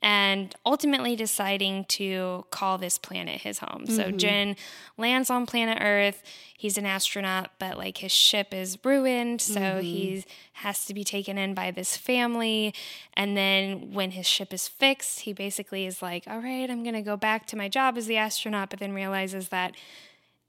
[0.07, 3.87] and ultimately deciding to call this planet his home.
[3.87, 4.19] So Mhm.
[4.19, 4.57] Jin
[4.99, 6.23] lands on planet Earth.
[6.59, 9.83] He's an astronaut, but like his ship is ruined, so Mhm.
[9.83, 10.25] he
[10.55, 12.75] has to be taken in by this family.
[13.15, 16.95] And then when his ship is fixed, he basically is like, "All right, I'm going
[16.97, 19.75] to go back to my job as the astronaut," but then realizes that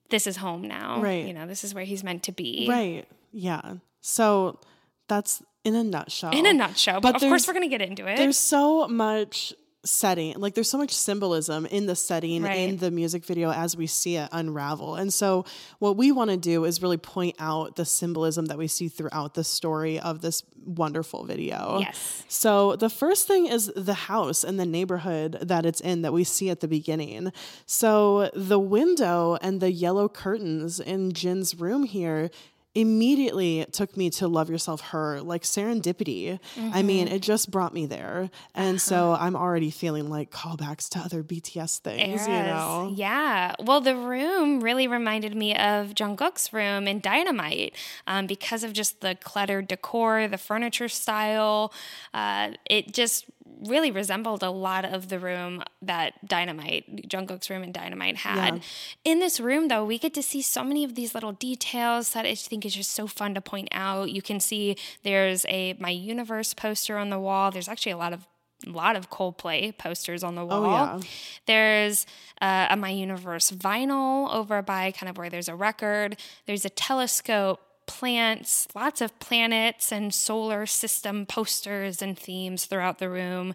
[0.10, 1.02] this is home now.
[1.02, 1.26] Right.
[1.26, 2.68] You know, this is where he's meant to be.
[2.70, 3.06] Right.
[3.32, 3.76] Yeah.
[4.02, 4.60] So
[5.08, 6.32] that's in a nutshell.
[6.32, 7.02] In a nutshell.
[7.02, 8.18] But of course, we're going to get into it.
[8.18, 9.54] There's so much
[9.86, 12.58] setting like there's so much symbolism in the setting Right.
[12.70, 15.46] in the music video as we see it unravel and so
[15.80, 19.36] what we want to do is really point out the symbolism that we see throughout
[19.36, 22.24] the story of this wonderful video Yes.
[22.28, 26.24] so the first thing is the house and the neighborhood that it's in that we
[26.24, 27.32] see at the beginning
[27.68, 32.32] so the window and the yellow curtains in jin's room here
[32.76, 36.40] immediately took me to love yourself her like serendipity.
[36.58, 38.30] I mean it just brought me there.
[38.54, 42.94] And so i'm already feeling like callbacks to other bts things you know?
[42.96, 43.54] Yeah.
[43.60, 47.76] Well, the room really reminded me of Jungkook's room in Dynamite
[48.08, 51.74] um, because of just the cluttered decor, the furniture style.
[52.14, 53.26] Uh, it just
[53.68, 58.56] really resembled a lot of the room that Dynamite, Jungkook's room and Dynamite had.
[58.56, 58.62] Yeah.
[59.04, 62.26] In this room, though, we get to see so many of these little details that
[62.26, 64.12] I think is just so fun to point out.
[64.12, 67.52] You can see there's a My Universe poster on the wall.
[67.52, 68.28] There's actually a lot of
[68.66, 70.62] a lot of Coldplay posters on the Oh, wall.
[70.70, 71.00] yeah.
[71.46, 72.06] There's
[72.42, 76.18] uh, a My Universe vinyl over by kind of where there's a record.
[76.48, 83.10] There's a telescope, plants, lots of planets and solar system posters and themes throughout the
[83.10, 83.54] room.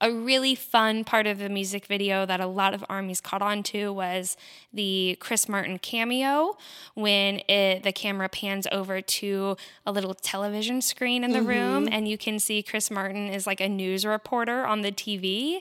[0.00, 3.62] A really fun part of the music video that a lot of armies caught on
[3.64, 4.36] to was
[4.72, 6.56] the Chris Martin cameo
[6.94, 9.56] when it, the camera pans over to
[9.86, 11.92] a little television screen in the room Mhm.
[11.92, 15.60] and you can see Chris Martin is like a news reporter on the TV.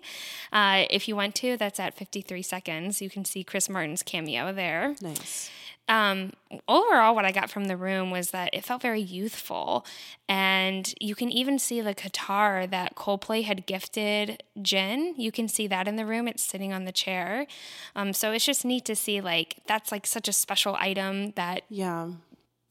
[0.54, 3.02] Uh, if you want to, that's at 53 seconds.
[3.02, 4.96] You can see Chris Martin's cameo there.
[5.02, 5.50] Nice.
[5.90, 6.34] Um,
[6.68, 9.86] overall, what I got from the room was that it felt very youthful.
[10.30, 15.16] And you can even see the guitar that Coldplay had gifted Jin.
[15.18, 16.28] You can see that in the room.
[16.28, 17.48] It's sitting on the chair.
[17.96, 21.64] Um, so it's just neat to see, like, that's like such a special item that
[21.70, 22.10] yeah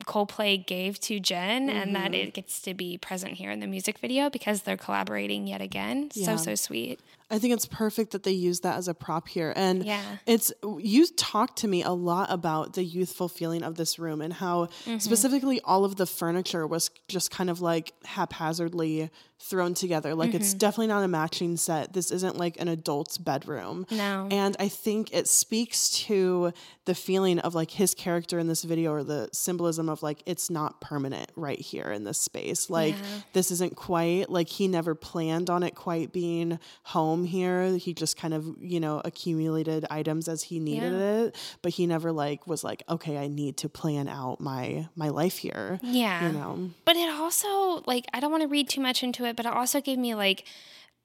[0.07, 2.29] Coldplay gave to Jin and that Mhm.
[2.29, 6.13] it gets to be present here in the music video because they're collaborating yet again.
[6.13, 7.01] So, so sweet.
[7.31, 9.53] I think it's perfect that they use that as a prop here.
[9.55, 10.03] And Yeah.
[10.27, 14.33] it's you talked to me a lot about the youthful feeling of this room and
[14.33, 15.01] how Mhm.
[15.01, 19.11] specifically all of the furniture was just kind of like haphazardly
[19.41, 20.17] thrown together.
[20.17, 20.59] Like it's Mhm.
[20.59, 21.93] definitely not a matching set.
[21.93, 23.87] This isn't like an adult's bedroom.
[23.91, 24.27] No.
[24.33, 26.53] And I think it speaks to
[26.87, 30.51] the feeling of like his character in this video or the symbolism of like it's
[30.51, 32.69] not permanent right here in this space.
[32.69, 33.21] Like Yeah.
[33.33, 37.77] this isn't quite like he never planned on it quite being home here.
[37.77, 41.23] He just kind of, you know, accumulated items as he needed Yeah.
[41.25, 45.09] it, but he never like was like, okay, I need to plan out my my
[45.09, 45.79] life here.
[45.83, 46.27] Yeah.
[46.27, 46.71] You know.
[46.85, 49.53] But it also, like, I don't want to read too much into it, but it
[49.53, 50.45] also gave me, like,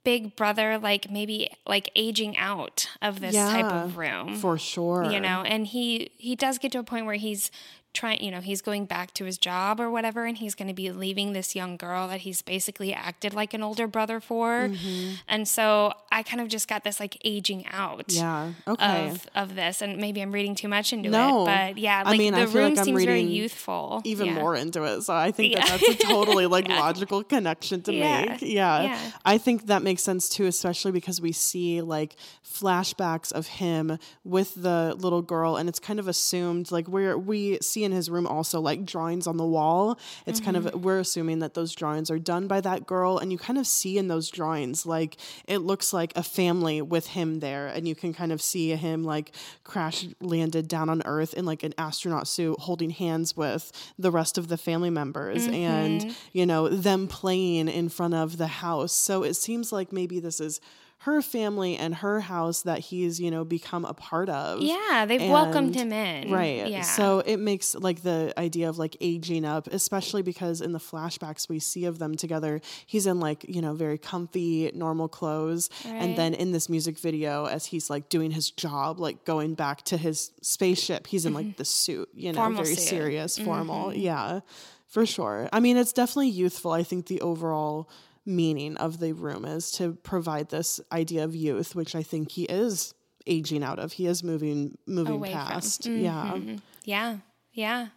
[0.03, 4.35] Big Brother, like, maybe, like, aging out of this type of room.
[4.35, 5.05] For sure.
[5.05, 7.51] You know, and he he does get to a point where he's
[7.93, 10.73] trying, you know, he's going back to his job or whatever, and he's going to
[10.73, 14.69] be leaving this young girl that he's basically acted like an older brother for.
[14.69, 15.17] Mhm.
[15.27, 18.53] And so I kind of just got this like aging out Yeah.
[18.67, 19.09] Okay.
[19.09, 21.43] of of this, and maybe I'm reading too much into No.
[21.43, 24.33] it, but yeah, I like mean, the I room like seems very youthful, even Yeah.
[24.35, 25.01] more into it.
[25.03, 26.79] So I think that that's a totally like Yeah.
[26.79, 28.25] logical connection to Yeah.
[28.25, 28.41] make.
[28.41, 28.81] Yeah.
[28.83, 29.11] Yeah.
[29.25, 32.15] I think that makes sense too, especially because we see like
[32.63, 37.57] flashbacks of him with the little girl and it's kind of assumed like where we
[37.61, 39.97] see in his room also like drawings on the wall.
[40.25, 40.67] It's kind Mm-hmm.
[40.75, 43.65] of we're assuming that those drawings are done by that girl and you kind of
[43.67, 45.17] see in those drawings like
[45.47, 49.03] it looks like a family with him there and you can kind of see him
[49.03, 49.31] like
[49.63, 54.37] crash landed down on earth in like an astronaut suit holding hands with the rest
[54.37, 56.15] of the family members and Mhm.
[56.33, 60.39] you know them playing in front of the house so it seems like maybe this
[60.39, 60.61] is
[61.05, 65.29] her family and her house that he's you know become a part of Yeah, they've
[65.29, 66.31] welcomed him in.
[66.31, 66.81] right Yeah.
[66.83, 71.49] so it makes like the idea of like aging up especially because in the flashbacks
[71.49, 75.93] we see of them together he's in like you know very comfy normal clothes Right.
[76.01, 79.83] and then in this music video as he's like doing his job like going back
[79.91, 82.43] to his spaceship he's in like the suit you know Mm-hmm.
[82.55, 82.87] Formal very suit.
[82.87, 84.01] serious formal Mhm.
[84.01, 84.39] yeah
[84.87, 87.89] for sure i mean it's definitely youthful i think the overall
[88.25, 92.43] meaning of the room is to provide this idea of youth which i think he
[92.43, 92.93] is
[93.27, 95.39] aging out of he is moving moving Away from.
[95.47, 96.59] past yeah Mhm.
[96.85, 97.17] Yeah.
[97.53, 97.89] Yeah.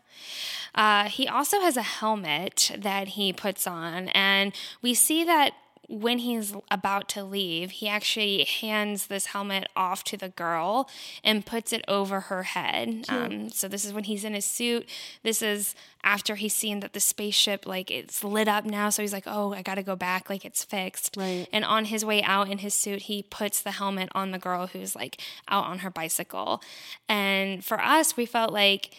[0.75, 4.53] Uh, he also has a helmet that he puts on, and
[4.83, 5.55] we see that
[5.89, 10.89] when he's about to leave, he actually hands this helmet off to the girl
[11.23, 13.05] and puts it over her head.
[13.09, 14.89] Um, so this is when he's in his suit.
[15.23, 18.91] This is after he's seen that the spaceship like it's lit up now.
[18.91, 20.29] So he's like, "Oh, I got to go back.
[20.29, 21.47] Like it's fixed." Right.
[21.53, 24.67] And on his way out in his suit, he puts the helmet on the girl
[24.67, 26.63] who's like out on her bicycle.
[27.09, 28.91] And for us, we felt like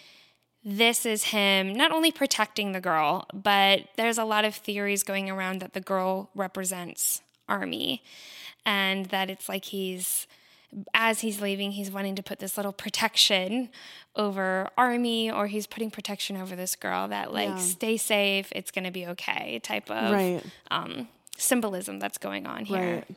[0.69, 5.29] this is him not only protecting the girl, but there's a lot of theories going
[5.29, 8.03] around that the girl represents Army
[8.65, 10.27] and that it's like he's
[10.93, 13.69] as he's leaving, he's wanting to put this little protection
[14.17, 17.55] over Army or he's putting protection over this girl that like Yeah.
[17.55, 20.43] stay safe, it's going to be okay type of Right.
[20.69, 21.07] um
[21.37, 22.95] symbolism that's going on here.
[23.07, 23.15] Right.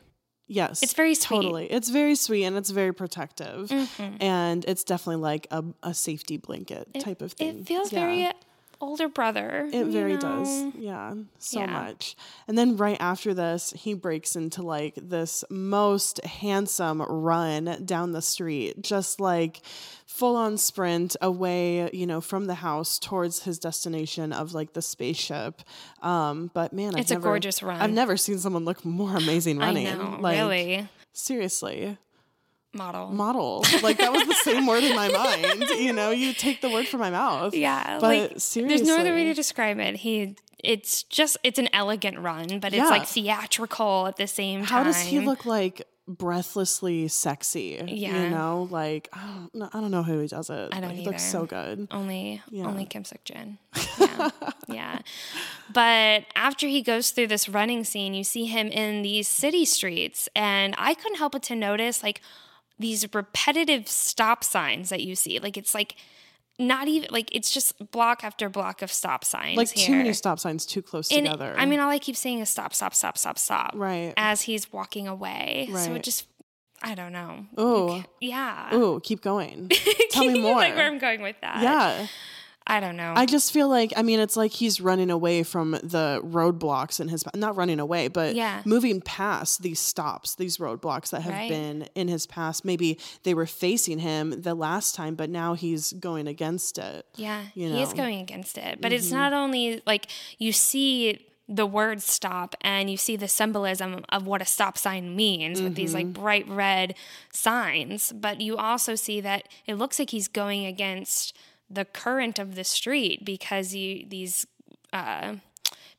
[0.52, 0.82] Yes.
[0.82, 1.36] It's very sweet.
[1.36, 1.70] Totally.
[1.70, 3.68] It's very sweet and it's very protective.
[3.68, 4.20] Mhm.
[4.20, 7.60] And it's definitely like a, a safety blanket It- type of thing.
[7.60, 8.00] It feels Yeah.
[8.00, 8.32] very
[8.80, 9.68] older brother.
[9.72, 10.20] It very know?
[10.20, 10.64] does.
[10.78, 11.66] Yeah, so Yeah.
[11.66, 12.16] much.
[12.48, 18.22] And then right after this, he breaks into like this most handsome run down the
[18.22, 19.60] street, just like
[20.06, 24.82] full on sprint away, you know, from the house towards his destination of like the
[24.82, 25.62] spaceship.
[26.02, 27.80] Um, but man, I've It's a never- gorgeous run.
[27.80, 29.86] I've never seen someone look more amazing running.
[29.88, 30.88] I know, like, really.
[31.12, 31.98] Seriously.
[32.72, 33.08] Model.
[33.08, 33.64] Model.
[33.82, 35.64] Like that was the same word in my mind.
[35.70, 37.54] You know, you take the word from my mouth.
[37.54, 38.64] Yeah, But like seriously.
[38.68, 39.96] there's no other way to describe it.
[39.96, 42.86] He, it's just, it's an elegant run, but it's Yeah.
[42.88, 47.82] like theatrical at the same time How does he look like breathlessly sexy?
[47.88, 48.22] Yeah.
[48.24, 50.68] You know, like I don't know, I don't know how he does it.
[50.72, 51.88] I don't but he looks so good.
[51.90, 52.66] Only, Yeah.
[52.66, 53.58] only Kim Seok Jin.
[53.98, 54.30] Yeah,
[54.68, 54.98] yeah.
[55.72, 60.28] But after he goes through this running scene, you see him in these city streets,
[60.34, 62.20] and I couldn't help but to notice like
[62.80, 65.38] these repetitive stop signs that you see.
[65.38, 65.94] Like it's like
[66.58, 69.56] not even like it's just block after block of stop signs.
[69.56, 69.86] Like here.
[69.86, 71.54] too many stop signs too close And, together.
[71.56, 73.72] I mean, all I keep saying is stop, stop, stop, stop, stop.
[73.74, 74.12] Right.
[74.16, 75.68] As he's walking away.
[75.70, 75.84] right.
[75.86, 76.26] So it just,
[76.82, 77.46] I don't know.
[77.58, 78.02] Ooh.
[78.20, 78.74] Yeah.
[78.74, 79.70] Ooh, keep going.
[80.10, 80.56] Tell me more.
[80.56, 81.62] like where I'm going with that.
[81.62, 82.06] yeah.
[82.66, 83.14] I don't know.
[83.16, 87.08] I just feel like I mean it's like he's running away from the roadblocks in
[87.08, 88.62] his not running away but Yeah.
[88.64, 91.48] moving past these stops these roadblocks that have Right.
[91.48, 95.92] been in his past maybe they were facing him the last time but now he's
[95.94, 97.44] going against it yeah.
[97.54, 98.80] you He is going against it.
[98.80, 99.12] But it's Mhm.
[99.12, 100.06] not only like
[100.38, 105.16] you see the word stop and you see the symbolism of what a stop sign
[105.16, 106.12] means with these like Mhm.
[106.12, 106.94] bright red
[107.32, 111.36] signs, but you also see that it looks like he's going against
[111.70, 114.46] the current of the street because you these
[114.92, 115.34] uh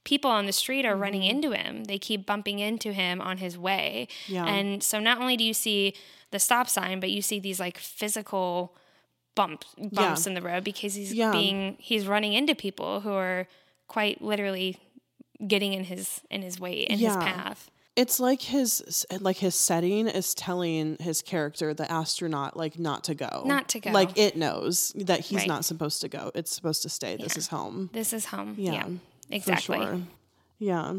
[0.03, 1.30] people on the street are running Mm-hmm.
[1.43, 1.84] into him.
[1.86, 4.07] They keep bumping into him on his way.
[4.28, 4.45] Yeah.
[4.45, 5.93] And so not only do you see
[6.32, 8.76] the stop sign, but you see these like physical
[9.36, 10.30] bump bumps Yeah.
[10.30, 11.32] in the road because he's Yeah.
[11.32, 13.47] being he's running into people who are
[13.88, 14.78] quite literally
[15.47, 17.69] getting in his in his way in his path.
[17.95, 23.15] It's like his like his setting is telling his character, the astronaut, like not to
[23.15, 23.43] go.
[23.45, 23.91] Not to go.
[23.91, 25.47] Like it knows that he's Right.
[25.47, 26.31] not supposed to go.
[26.33, 27.17] It's supposed to stay.
[27.17, 27.89] This is home.
[27.91, 28.55] This is home.
[28.57, 28.83] Yeah, Yeah.
[28.85, 28.97] for
[29.29, 29.77] Exactly.
[29.79, 29.99] sure.
[30.57, 30.93] Yeah.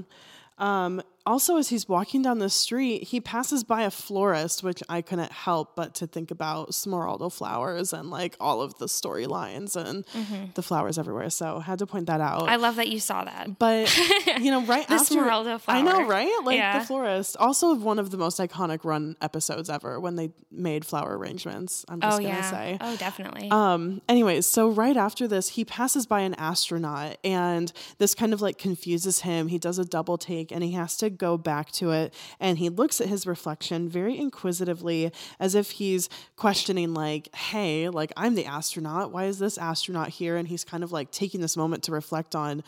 [0.58, 5.02] Um, also, as he's walking down the street, he passes by a florist, which I
[5.02, 10.04] couldn't help but to think about Smeraldo flowers and like all of the storylines and
[10.06, 10.54] Mhm.
[10.54, 11.30] the flowers everywhere.
[11.30, 12.48] So had to point that out.
[12.48, 13.58] I love that you saw that.
[13.58, 13.94] But
[14.40, 16.32] you know, right The after Smeraldo I know, right?
[16.44, 16.78] Like Yeah.
[16.80, 17.36] the florist.
[17.38, 21.84] Also, one of the most iconic run episodes ever when they made flower arrangements.
[21.88, 22.50] I'm just oh gonna yeah.
[22.50, 22.78] say.
[22.80, 23.48] Oh definitely.
[23.50, 28.40] Um, anyways, so right after this, he passes by an astronaut, and this kind of
[28.42, 29.48] like confuses him.
[29.48, 32.14] He does a double take and he has to go back to it.
[32.40, 38.12] And he looks at his reflection very inquisitively, as if he's questioning, like, hey, like,
[38.16, 39.12] I'm the astronaut.
[39.12, 40.36] Why is this astronaut here?
[40.36, 42.62] And he's kind of like taking this moment to reflect on.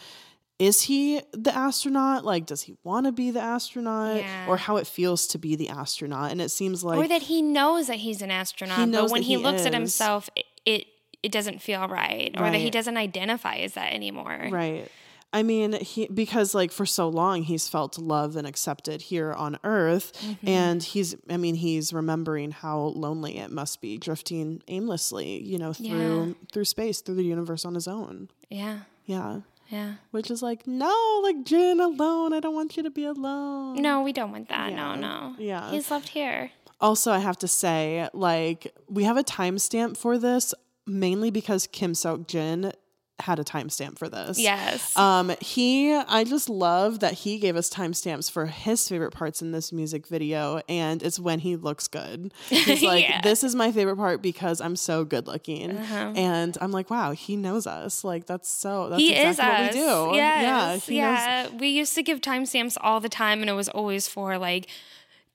[0.58, 2.24] Is he the astronaut?
[2.24, 4.18] Like, does he want to be the astronaut?
[4.18, 4.46] Yeah.
[4.48, 6.30] Or how it feels to be the astronaut?
[6.30, 9.22] And it seems like or that he knows that he's an astronaut, knows but when
[9.22, 10.86] he, he looks at himself, it, it
[11.24, 14.48] it doesn't feel right, or that he doesn't identify as that anymore.
[14.50, 14.88] Right.
[15.34, 19.58] I mean, he because like for so long he's felt loved and accepted here on
[19.64, 20.48] Earth, Mhm.
[20.48, 25.72] and he's I mean he's remembering how lonely it must be drifting aimlessly, you know,
[25.72, 26.32] through Yeah.
[26.52, 28.28] through space, through the universe on his own.
[28.48, 28.78] Yeah.
[29.04, 29.40] Yeah.
[29.70, 29.94] Yeah.
[30.12, 32.32] Which is like, no, like Jin alone.
[32.32, 33.82] I don't want you to be alone.
[33.82, 34.70] No, we don't want that.
[34.70, 34.94] Yeah.
[34.94, 35.34] No, no.
[35.38, 35.70] Yeah.
[35.72, 36.52] He's loved here.
[36.80, 40.54] Also, I have to say, like, we have a timestamp for this
[40.86, 42.72] mainly because Kim Seok Jin
[43.20, 44.38] had a timestamp for this.
[44.40, 44.96] Yes.
[44.96, 49.52] Um, he, I just love that he gave us timestamps for his favorite parts in
[49.52, 52.32] this music video, and it's when he looks good.
[52.48, 53.20] He's like, Yeah.
[53.22, 56.12] "This is my favorite part because I'm so good looking," Uh-huh.
[56.16, 58.02] and I'm like, "Wow, he knows us.
[58.02, 58.88] Like that's so.
[58.90, 59.74] That's he exactly is what us.
[59.74, 60.16] we do.
[60.16, 60.86] Yes.
[60.86, 61.42] he Yeah.
[61.50, 64.66] knows- We used to give timestamps all the time, and it was always for like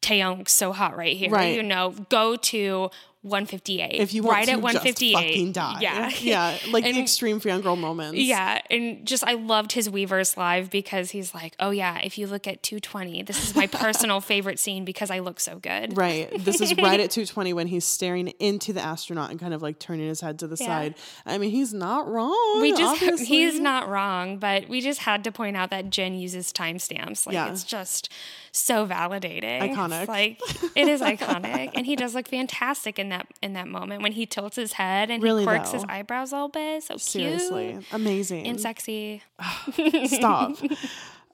[0.02, 1.30] Taeyong's so hot right here.
[1.30, 1.56] Right.
[1.56, 2.90] You know, go to
[3.22, 4.00] 158.
[4.00, 5.14] If you want right to at just 158.
[5.14, 6.10] fucking die, Yeah.
[6.22, 8.18] yeah, like And- the extreme fangirl moments.
[8.18, 12.28] Yeah, and just I loved his Weverse live because he's like, "Oh yeah, if you
[12.28, 16.30] look at 220, this is my personal favorite scene because I look so good." Right.
[16.44, 19.80] This is right at 220 when he's staring into the astronaut and kind of like
[19.80, 20.66] turning his head to the Yeah.
[20.68, 20.96] side.
[21.26, 22.62] I mean, he's not wrong.
[22.62, 23.26] We just obviously.
[23.26, 27.26] he's not wrong, but we just had to point out that Jin uses timestamps.
[27.28, 27.52] Like Yeah.
[27.52, 28.10] it's just
[28.52, 29.62] so validating.
[29.62, 30.08] It's Iconic.
[30.08, 30.40] like
[30.76, 31.72] it is iconic.
[31.76, 35.10] and he does look fantastic in that in that moment when he tilts his head
[35.12, 36.84] and Really, he quirks his eyebrows a little bit.
[36.84, 38.48] So Seriously, cute amazing.
[38.48, 39.22] and sexy.
[40.06, 40.58] Stop.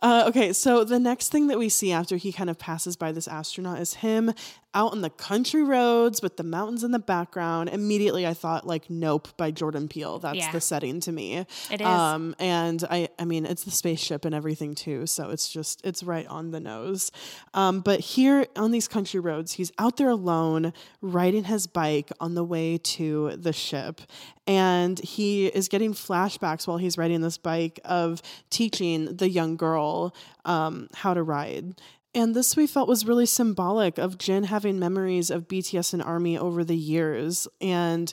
[0.01, 3.11] Uh, okay, so the next thing that we see after he kind of passes by
[3.11, 4.33] this astronaut is him
[4.75, 7.69] out on the country roads with the mountains in the background.
[7.69, 10.19] Immediately, I thought like "Nope" by Jordan Peele.
[10.19, 10.51] That's Yeah.
[10.51, 11.37] the setting to me.
[11.71, 11.87] It is.
[11.87, 15.07] Um, and I, I mean, it's the spaceship and everything too.
[15.07, 17.11] So it's just, it's right on the nose.
[17.53, 22.35] Um, but here on these country roads, he's out there alone, riding his bike on
[22.35, 24.01] the way to the ship,
[24.45, 30.13] and he is getting flashbacks while he's riding this bike of teaching the young girl
[30.43, 31.79] um, how to ride.
[32.15, 36.37] And this we felt was really symbolic of Jin having memories of BTS and Army
[36.37, 37.45] over the years.
[37.59, 38.11] And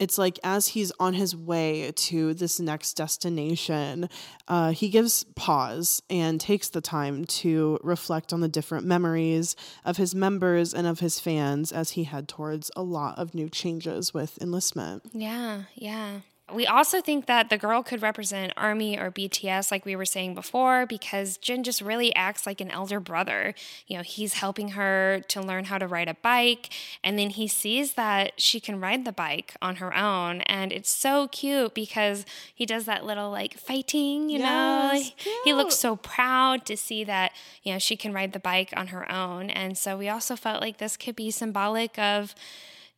[0.00, 4.08] it's like as he's on his way to this next destination,
[4.48, 9.98] uh, he gives pause and takes the time to reflect on the different memories of
[9.98, 14.12] his members and of his fans as he head towards a lot of new changes
[14.12, 15.04] with enlistment.
[15.12, 16.20] Yeah, yeah.
[16.54, 20.34] We also think that the girl could represent Army or BTS, like we were saying
[20.34, 23.54] before, because Jin just really acts like an elder brother.
[23.86, 26.70] You know, he's helping her to learn how to ride a bike,
[27.02, 30.42] and then he sees that she can ride the bike on her own.
[30.42, 32.24] And it's so cute because
[32.54, 34.90] he does that little like fighting, you know?
[34.92, 35.12] Yes,
[35.44, 37.32] He looks so proud to see that,
[37.62, 39.50] you know, she can ride the bike on her own.
[39.50, 42.34] And so we also felt like this could be symbolic of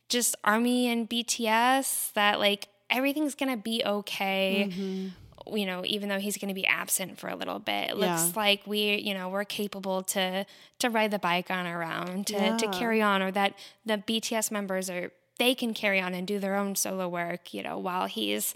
[0.09, 4.69] just Army and BTS that like everything's gonna be okay.
[5.53, 8.21] You know, even though he's gonna be absent for a little bit, it Yeah.
[8.23, 10.45] looks like we, you know, we're capable to
[10.79, 13.53] to ride the bike on our own, to to carry on, or that
[13.85, 17.53] the BTS members are they can carry on and do their own solo work.
[17.53, 18.55] You know, while he's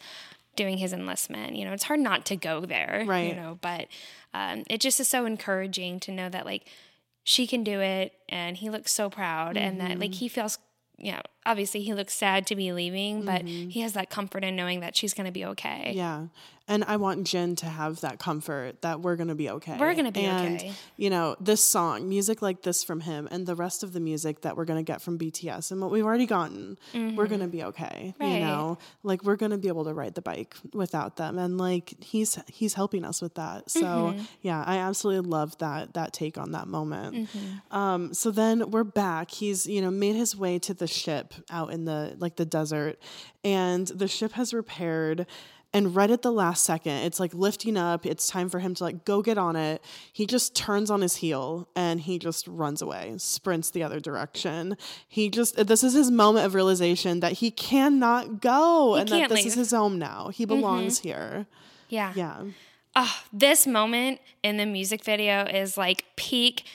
[0.58, 1.56] doing his enlistment.
[1.56, 3.06] You know, it's hard not to go there.
[3.30, 3.88] You know, but
[4.34, 6.68] um, it just is so encouraging to know that like
[7.24, 10.58] she can do it and he looks so proud and that like he feels
[10.98, 14.56] you know obviously he looks sad to be leaving but he has that comfort in
[14.56, 16.28] knowing that she's going to be okay Yeah.
[16.68, 19.76] And I want Jin to have that comfort that we're going to be okay.
[19.78, 20.74] We're gonna be and, okay.
[20.96, 24.42] You know, this song, music like this from him, and the rest of the music
[24.42, 27.48] that we're going to get from BTS and what we've already gotten, we're going to
[27.48, 28.14] be okay.
[28.14, 28.24] Mm-hmm.
[28.24, 28.34] Right.
[28.36, 31.38] You know, like we're going to be able to ride the bike without them.
[31.38, 33.70] And like he's he's helping us with that.
[33.70, 34.24] So Mm-hmm.
[34.42, 37.16] yeah, I absolutely love that that take on that moment.
[37.16, 37.76] Mm-hmm.
[37.76, 39.32] Um, so then we're back.
[39.32, 43.00] He's, you know, made his way to the ship out in the like the desert,
[43.44, 45.26] and the ship has repaired.
[45.74, 48.06] And right at the last second, it's like lifting up.
[48.06, 49.82] It's time for him to like go get on it.
[50.12, 54.76] He just turns on his heel and he just runs away, sprints the other direction.
[55.08, 59.30] He just, this is his moment of realization that he cannot go He and that
[59.30, 59.46] this leave.
[59.48, 60.28] is his home now.
[60.28, 60.56] He mm-hmm.
[60.56, 61.48] belongs here.
[61.88, 62.44] yeah Yeah.
[62.98, 66.66] oh, this moment in the music video is like peak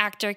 [0.00, 0.34] actor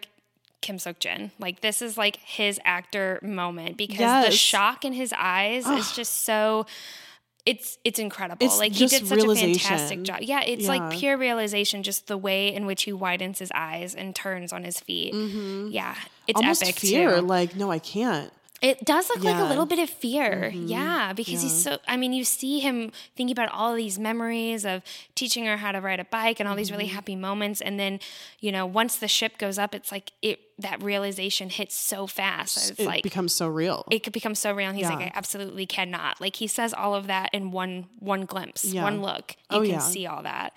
[0.61, 1.31] Kim Seok Jin.
[1.39, 6.23] Like this is like his actor moment because the shock in his eyes is just
[6.25, 6.65] so
[7.45, 8.45] it's it's incredible.
[8.45, 10.19] It's like he did such a fantastic job.
[10.21, 10.69] Yeah, it's Yeah.
[10.75, 14.63] like pure realization, just the way in which he widens his eyes and turns on
[14.63, 15.13] his feet.
[15.13, 15.95] Yeah,
[16.27, 16.37] it's Mm-hmm.
[16.37, 17.15] Almost epic fear.
[17.15, 17.21] too.
[17.21, 18.31] Like, no, I can't.
[18.61, 20.51] It does look like a little bit of fear.
[20.53, 20.67] Mm-hmm.
[20.67, 24.83] Yeah, because he's so, I mean, you see him thinking about all these memories of
[25.15, 26.95] teaching her how to ride a bike and all these really mm-hmm.
[26.95, 27.61] happy moments.
[27.61, 27.99] And then,
[28.39, 32.71] you know, once the ship goes up, it's like it, that realization hits so fast.
[32.71, 33.85] It's It like, becomes so real.
[33.91, 34.67] it could become so real.
[34.69, 36.19] And he's like, I absolutely cannot.
[36.19, 38.83] Like he says all of that in one, one glimpse, Yeah.
[38.83, 39.35] one look.
[39.49, 39.79] Oh, you Oh, can yeah.
[39.79, 40.53] see all that.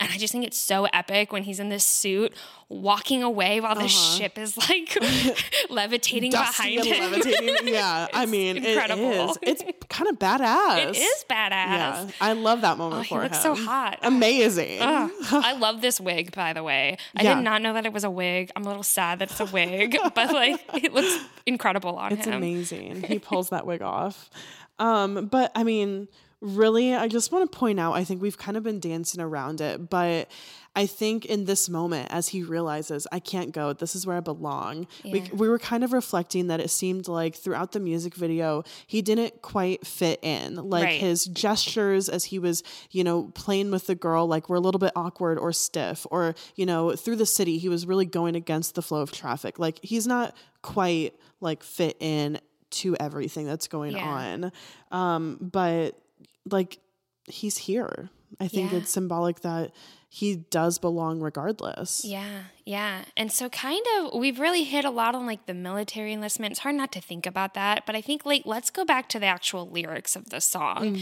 [0.00, 2.32] And I just think it's so epic when he's in this suit
[2.70, 4.96] walking away while the ship is like
[5.70, 6.44] levitating Uh-huh.
[6.46, 7.12] Dusty behind him.
[7.12, 7.56] levitating.
[7.74, 9.36] Yeah, I mean, incredible.
[9.42, 9.62] it is.
[9.62, 10.88] It's kind of badass.
[10.90, 11.50] It is badass.
[11.50, 13.54] Yeah, I love that moment Oh, he for looks him.
[13.56, 13.98] so hot.
[14.02, 14.80] Amazing.
[14.80, 15.10] Ugh.
[15.32, 16.96] I love this wig, by the way.
[17.16, 17.34] I Yeah.
[17.34, 18.50] did not know that it was a wig.
[18.56, 22.18] I'm a little sad that it's a wig, but like it looks incredible on him.
[22.18, 23.02] It's amazing.
[23.02, 24.30] He pulls that wig off.
[24.78, 26.08] Um, but I mean,
[26.40, 29.60] really, I just want to point out, I think we've kind of been dancing around
[29.60, 30.30] it, but
[30.74, 34.20] I think in this moment, as he realizes, I can't go, this is where I
[34.20, 38.62] belong, we, we were kind of reflecting that it seemed like throughout the music video,
[38.86, 40.54] he didn't quite fit in.
[40.56, 41.00] Like Right.
[41.00, 44.78] his gestures as he was, you know, playing with the girl, like were a little
[44.78, 48.76] bit awkward or stiff, or, you know, through the city, he was really going against
[48.76, 49.58] the flow of traffic.
[49.58, 52.38] Like he's not quite like fit in
[52.70, 54.06] to everything that's going Yeah.
[54.06, 54.52] on.
[54.92, 56.00] Um, but
[56.52, 56.78] like
[57.26, 58.10] he's here.
[58.40, 58.78] I think Yeah.
[58.78, 59.72] it's symbolic that
[60.08, 62.04] he does belong regardless.
[62.04, 63.04] Yeah, yeah.
[63.16, 66.52] And so kind of we've really hit a lot on like the military enlistment.
[66.52, 69.18] It's hard not to think about that, but I think like let's go back to
[69.18, 70.96] the actual lyrics of the song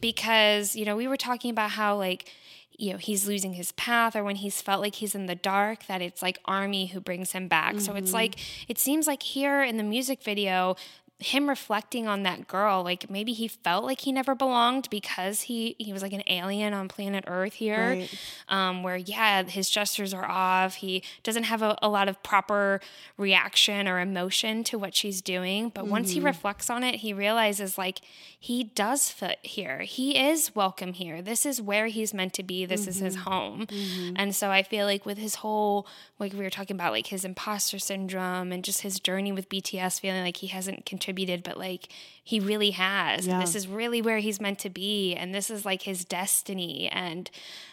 [0.00, 2.30] because, you know, we were talking about how like
[2.76, 5.86] you know, he's losing his path or when he's felt like he's in the dark
[5.86, 7.78] that it's like army who brings him back.
[7.78, 8.14] So it's Mhm.
[8.14, 8.34] like
[8.66, 10.74] it seems like here in the music video
[11.20, 15.76] him reflecting on that girl like maybe he felt like he never belonged because he
[15.78, 18.18] he was like an alien on planet earth here Right.
[18.48, 22.80] um, where yeah his gestures are off he doesn't have a, a lot of proper
[23.16, 26.24] reaction or emotion to what she's doing but once he Mhm.
[26.24, 28.00] reflects on it he realizes like
[28.38, 32.66] he does fit here he is welcome here this is where he's meant to be
[32.66, 33.20] this is his Mhm.
[33.20, 34.12] home Mhm.
[34.16, 35.86] and so i feel like with his whole
[36.18, 40.00] like we were talking about like his imposter syndrome and just his journey with bts
[40.00, 41.88] feeling like he hasn't contributed but like
[42.22, 43.26] he really has.
[43.26, 43.40] Yeah.
[43.40, 46.88] this is really where he's meant to be and this is like his destiny.
[46.90, 47.30] And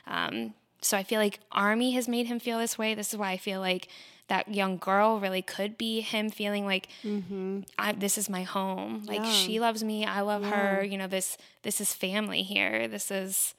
[0.08, 2.94] um, so i feel like army has made him feel this way.
[2.96, 3.88] This is why i feel like
[4.28, 6.88] that young girl really could be him feeling like
[7.78, 9.04] I, this is my home.
[9.06, 9.32] Like Yeah.
[9.32, 10.06] she loves me.
[10.06, 10.84] I love her.
[10.84, 12.88] You know this this is family here.
[12.88, 13.54] This is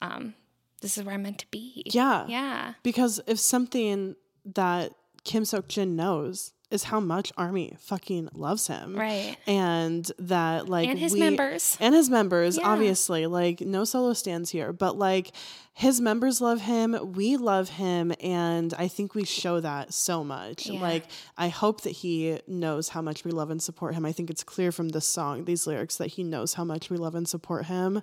[0.00, 0.34] um
[0.82, 1.82] this is where i'm meant to be.
[1.86, 2.26] Yeah.
[2.28, 2.74] yeah.
[2.82, 4.92] Because if something that
[5.24, 8.96] Kim Seok Jin knows is how much Army fucking loves him.
[8.96, 9.36] Right.
[9.46, 11.76] And that like And his we- members.
[11.80, 12.68] And his members, Yeah.
[12.68, 13.26] obviously.
[13.26, 14.72] Like no solo stands here.
[14.72, 15.32] But like
[15.72, 17.12] his members love him.
[17.14, 18.12] We love him.
[18.20, 20.66] And I think we show that so much.
[20.66, 20.80] Yeah.
[20.80, 21.04] Like
[21.38, 24.04] I hope that he knows how much we love and support him.
[24.04, 26.96] I think it's clear from this song, these lyrics, that he knows how much we
[26.96, 28.02] love and support him.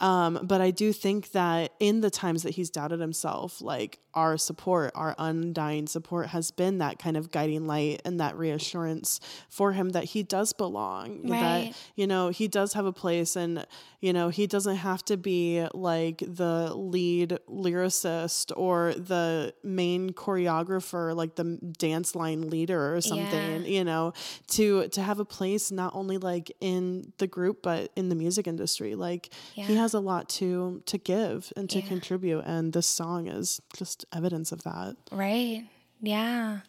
[0.00, 4.38] Um, but I do think that in the times that he's doubted himself, like our
[4.38, 9.72] support, our undying support has been that kind of guiding light and that reassurance for
[9.72, 11.28] him that he does belong.
[11.28, 11.72] Right.
[11.72, 13.66] That, you know, he does have a place and,
[14.00, 21.14] you know, he doesn't have to be like the lead lyricist or the main choreographer,
[21.14, 23.68] like the dance line leader or something, Yeah.
[23.78, 24.12] you know,
[24.48, 28.46] to to have a place not only like in the group but in the music
[28.46, 28.94] industry.
[28.94, 31.86] Like he has a lot to to give and to Yeah.
[31.88, 34.96] contribute and this song is just evidence of that.
[35.12, 35.64] Right.
[36.00, 36.60] Yeah.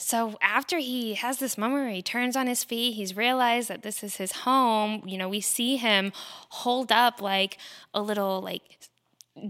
[0.00, 3.82] So after he has this moment where he turns on his feet, he's realized that
[3.82, 5.02] this is his home.
[5.04, 6.12] You know, we see him
[6.50, 7.58] hold up like
[7.92, 8.78] a little like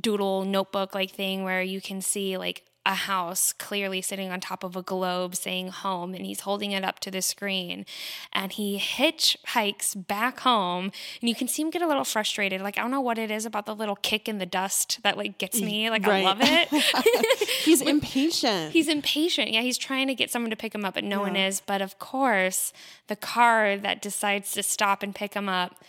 [0.01, 4.65] doodle notebook like thing where you can see like a house clearly sitting on top
[4.65, 7.85] of a globe saying home and he's holding it up to the screen
[8.33, 12.79] and he hitchhikes back home and you can see him get a little frustrated like
[12.79, 15.37] i don't know what it is about the little kick in the dust that like
[15.37, 16.25] gets me like Right.
[16.25, 16.69] i love it
[17.69, 18.73] He's impatient.
[18.73, 19.51] He's impatient.
[19.51, 21.61] Yeah, he's trying to get someone to pick him up, but no one is.
[21.61, 22.73] But of course,
[23.09, 25.85] the car that decides to stop and pick him up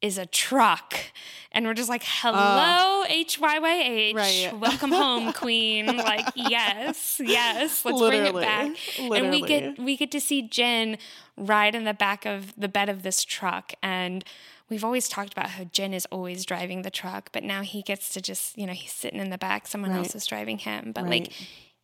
[0.00, 0.94] is a truck.
[1.52, 2.08] And we're just like, oh.
[2.22, 4.14] hello, HYYH.
[4.14, 4.50] Right.
[4.60, 5.86] Welcome home, queen.
[5.96, 7.84] like, yes, yes.
[7.84, 8.44] Let's bring it Literally.
[8.44, 8.76] back.
[8.98, 10.98] And we get we get to see Jin
[11.36, 13.72] ride in the back of the bed of this truck.
[13.82, 14.24] And
[14.68, 18.12] we've always talked about how Jin is always driving the truck, but now he gets
[18.12, 19.98] to just, you know, he's sitting in the back, someone Right.
[19.98, 20.92] else is driving him.
[20.92, 21.10] But Right.
[21.22, 21.32] like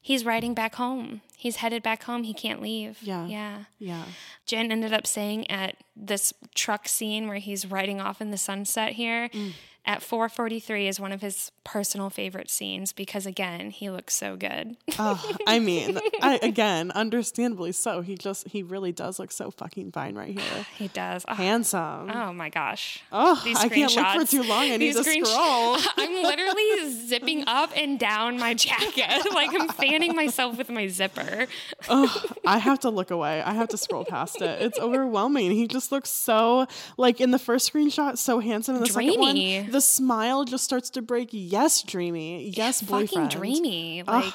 [0.04, 1.22] he's riding back home.
[1.34, 2.24] He's headed back home.
[2.24, 2.98] He can't leave.
[3.00, 3.26] Yeah.
[3.26, 3.64] Yeah.
[3.78, 4.04] Yeah.
[4.44, 8.92] Jin ended up saying at this truck scene where he's riding off in the sunset
[8.92, 9.52] here Mm.
[9.86, 14.76] At 443 is one of his personal favorite scenes because again, he looks so good.
[14.96, 18.00] Oh, I mean, I, again, understandably so.
[18.00, 20.66] He just, he really does look so fucking fine right here.
[20.78, 21.24] he does.
[21.26, 22.10] Oh, Handsome.
[22.14, 23.02] Oh my gosh.
[23.10, 24.62] Oh, These I can't look for too long.
[24.62, 25.78] I need These to screensh- scroll.
[25.96, 29.32] I'm literally zipping up and down my jacket.
[29.34, 31.46] like I'm fanning myself with my zipper.
[31.88, 33.42] oh, I have to look away.
[33.42, 34.62] I have to scroll past it.
[34.62, 35.50] It's overwhelming.
[35.50, 36.66] He just looks so
[36.96, 38.76] like in the first screenshot, so handsome.
[38.76, 39.62] In the second Dreamy.
[39.62, 41.30] one, the smile just starts to break.
[41.32, 42.48] Yes, dreamy.
[42.56, 43.32] Yes, boyfriend.
[43.32, 44.04] Fucking dreamy.
[44.06, 44.34] Ah, Ugh.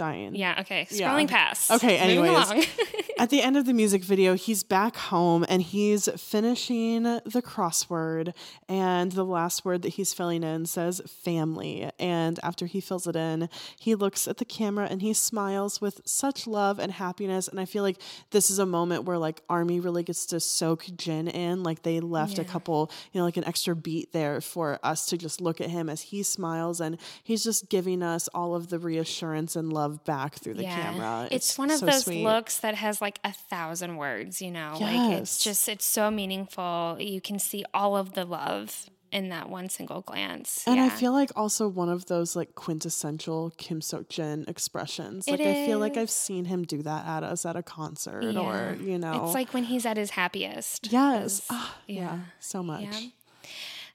[0.00, 0.34] Dying.
[0.34, 0.86] Yeah, okay.
[0.90, 1.10] Yeah.
[1.10, 1.70] Scrolling past.
[1.70, 2.66] Okay, anyways.
[3.18, 8.32] At the end of the music video, he's back home and he's finishing the crossword.
[8.66, 11.90] And the last word that he's filling in says family.
[11.98, 16.00] And after he fills it in, he looks at the camera and he smiles with
[16.06, 17.46] such love and happiness.
[17.46, 20.86] And I feel like this is a moment where like Army really gets to soak
[20.96, 21.62] Jin in.
[21.62, 25.18] Like they left a couple, you know, like an extra beat there for us to
[25.18, 28.78] just look at him as he smiles and he's just giving us all of the
[28.78, 31.28] reassurance and love back through the camera.
[31.30, 32.24] It's, one of so those sweet.
[32.24, 34.76] looks that has like a thousand words, you know?
[34.80, 36.96] Like it's just it's so meaningful.
[37.00, 40.62] You can see all of the love in that one single glance.
[40.68, 45.26] And I feel like also one of those like quintessential Kim Seok Jin expressions.
[45.28, 48.38] Like I feel like I've seen him do that at us at a concert Yeah.
[48.40, 49.24] or you know.
[49.24, 50.92] It's like when he's at his happiest.
[50.92, 52.18] yes, Ah, yeah.
[52.38, 52.82] so much.
[52.82, 53.00] Yeah.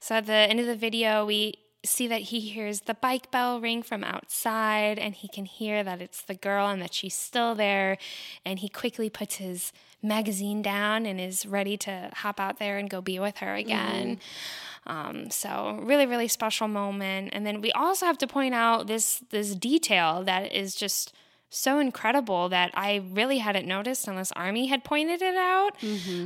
[0.02, 1.54] So at the end of the video, we
[1.86, 6.02] see that he hears the bike bell ring from outside and he can hear that
[6.02, 7.98] it's the girl and that she's still there.
[8.46, 9.72] And he quickly puts his
[10.02, 14.20] magazine down and is ready to hop out there and go be with her again.
[14.88, 17.30] Um, so really, really special moment.
[17.34, 21.14] And then we also have to point out this this detail that is just
[21.50, 25.82] so incredible that I really hadn't noticed unless Army had pointed it out.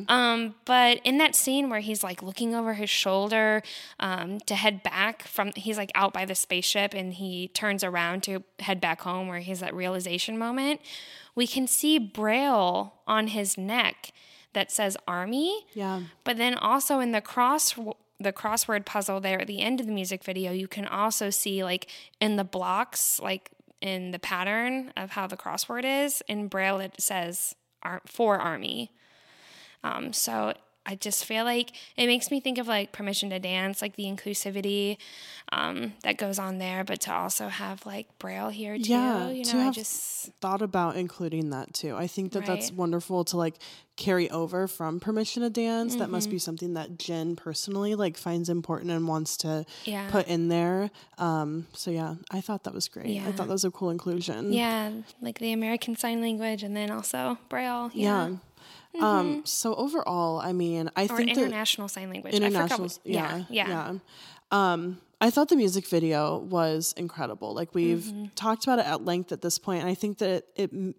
[0.09, 3.61] Um, but in that scene where he's like looking over his shoulder
[3.99, 8.23] um, to head back from, he's like out by the spaceship and he turns around
[8.23, 10.81] to head back home where he's that realization moment.
[11.35, 14.11] We can see Braille on his neck
[14.53, 15.65] that says Army.
[15.73, 16.01] Yeah.
[16.23, 17.75] But then also in the cross
[18.21, 21.63] the crossword puzzle there at the end of the music video, you can also see
[21.63, 21.87] like
[22.19, 23.51] in the blocks, like
[23.81, 27.55] in the pattern of how the crossword is in Braille, it says
[28.05, 28.91] for army.
[29.83, 30.53] Um, so
[30.89, 34.05] I just feel like it makes me think of like permission to dance, like the
[34.05, 34.97] inclusivity
[35.51, 38.91] um, that goes on there, but to also have like Braille here too.
[38.91, 41.95] Yeah, you to know, I have just thought about including that too.
[41.95, 43.55] I think that that's wonderful to like
[43.97, 45.95] carry over from permission to dance.
[45.97, 50.09] That must be something that Jin personally like finds important and wants to Yeah.
[50.09, 50.89] put in there.
[51.17, 53.07] Um, so yeah, I thought that was great.
[53.07, 53.27] Yeah.
[53.27, 54.53] I thought that was a cool inclusion.
[54.53, 57.91] yeah, like the American Sign Language, and then also Braille.
[57.93, 58.29] Yeah.
[58.29, 58.35] Yeah.
[58.99, 62.33] Um, so overall, I mean, I or think that- international sign language.
[62.33, 63.93] International what- yeah, yeah, yeah
[64.51, 68.25] um i thought the music video was incredible like we've Mm-hmm.
[68.33, 70.95] talked about it at length at this point and i think that it, it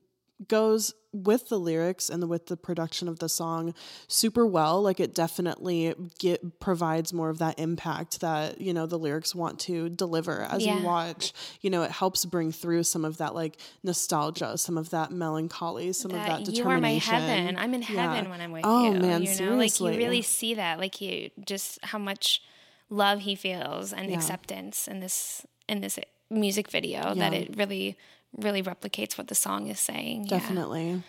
[0.48, 3.74] goes with the lyrics and with the production of the song
[4.06, 8.98] super well like it definitely get provides more of that impact that you know the
[8.98, 10.78] lyrics want to deliver as Yeah.
[10.78, 14.90] you watch you know it helps bring through some of that like nostalgia some of
[14.90, 17.56] that melancholy some of that you are my heaven.
[17.58, 17.86] I'm in Yeah.
[18.14, 19.00] heaven when I'm with oh you.
[19.00, 22.40] man you know, seriously like you really see that, like you just how much
[22.88, 24.16] love he feels and Yeah.
[24.16, 25.98] acceptance in this in this
[26.30, 27.14] music video Yeah.
[27.14, 27.96] that it really
[28.36, 30.24] really replicates what the song is saying.
[30.24, 30.38] Yeah.
[30.38, 31.02] definitely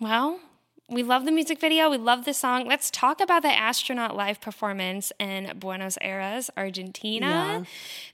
[0.00, 0.40] Well,
[0.90, 1.88] we love the music video.
[1.88, 2.66] We love the song.
[2.66, 7.26] Let's talk about the astronaut live performance in Buenos Aires, Argentina.
[7.26, 7.64] Yeah.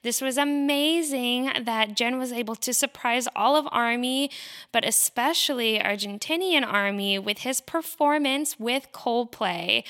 [0.02, 4.30] This was amazing that Jin was able to surprise all of Army,
[4.70, 9.82] but especially Argentinian Army with his performance with Coldplay.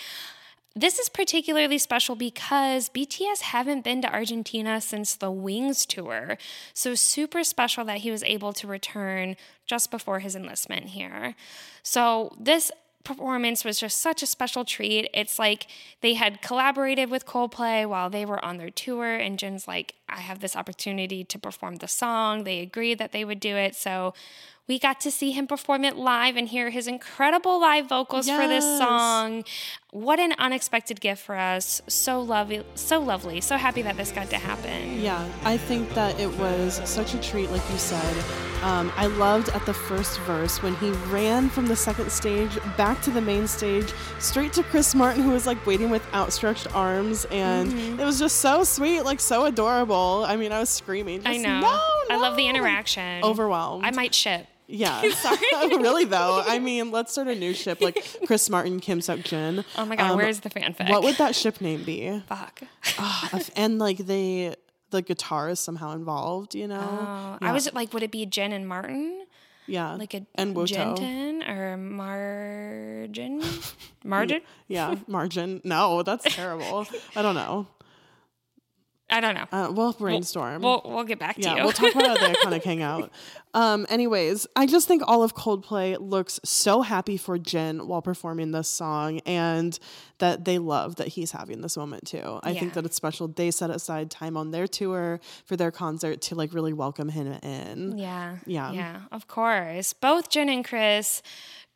[0.76, 6.38] This is particularly special because BTS haven't been to Argentina since the Wings tour.
[6.74, 11.34] So, super special that he was able to return just before his enlistment here.
[11.82, 12.70] So, this
[13.02, 15.10] performance was just such a special treat.
[15.12, 15.66] It's like
[16.02, 20.20] they had collaborated with Coldplay while they were on their tour, and Jin's like, I
[20.20, 22.44] have this opportunity to perform the song.
[22.44, 23.74] They agreed that they would do it.
[23.74, 24.14] So,
[24.70, 28.46] we got to see him perform it live and hear his incredible live vocals for
[28.46, 29.42] this song.
[29.90, 31.82] What an unexpected gift for us.
[31.88, 33.40] So lovely, so lovely.
[33.40, 35.00] So happy that this got to happen.
[35.02, 38.24] Yeah, I think that it was such a treat, like you said.
[38.62, 43.02] Um, I loved at the first verse when he ran from the second stage back
[43.02, 47.24] to the main stage, straight to Chris Martin, who was like waiting with outstretched arms,
[47.32, 47.98] and Mhm.
[47.98, 50.24] it was just so sweet, like so adorable.
[50.28, 51.22] I mean, I was screaming.
[51.26, 51.58] I know.
[51.60, 53.24] No, I love the interaction.
[53.24, 53.84] Overwhelmed.
[53.84, 54.46] I might ship.
[54.70, 55.10] Yeah.
[55.14, 55.38] Sorry.
[55.76, 56.42] really though.
[56.46, 59.64] I mean, let's start a new ship like Chris Martin, Kim Seok Jin.
[59.76, 60.88] Oh my God, um, where's the fanfic?
[60.88, 62.22] What would that ship name be?
[62.28, 62.62] Fuck.
[62.98, 64.54] Ah, if- and like they,
[64.90, 66.54] the guitar is somehow involved.
[66.54, 66.80] You know.
[66.80, 67.50] Oh, Yeah.
[67.50, 69.26] I was like, would it be Jin and Martin?
[69.66, 69.94] Yeah.
[69.94, 70.96] Like a and Wootteo.
[70.96, 73.42] Jenton or Margin?
[74.04, 74.40] Margin?
[74.66, 75.60] Yeah, margin.
[75.64, 76.86] No, that's terrible.
[77.14, 77.66] I don't know.
[79.10, 79.46] I don't know.
[79.52, 80.62] Uh, we'll brainstorm.
[80.62, 81.62] We'll, we'll, we'll get back to yeah, you.
[81.64, 83.10] we'll talk about the iconic hangout.
[83.52, 88.52] Um, anyways, I just think all of Coldplay looks so happy for Jin while performing
[88.52, 89.76] this song, and
[90.18, 92.38] that they love that he's having this moment too.
[92.42, 92.60] I Yeah.
[92.60, 93.26] think that it's special.
[93.26, 97.26] They set aside time on their tour for their concert to like really welcome him
[97.42, 97.98] in.
[97.98, 98.36] Yeah.
[98.46, 98.70] Yeah.
[98.72, 99.92] Yeah, of course.
[99.94, 101.22] Both Jin and Chris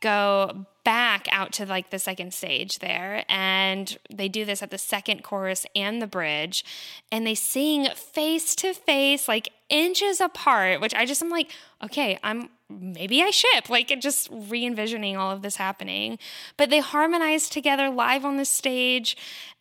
[0.05, 4.77] go back out to like the second stage there and they do this at the
[4.77, 6.63] second chorus and the bridge
[7.11, 11.51] and they sing face to face like inches apart which i just am like
[11.83, 16.19] okay i'm maybe i ship like just re-envisioning all of this happening.
[16.57, 19.17] But they harmonize together live on the stage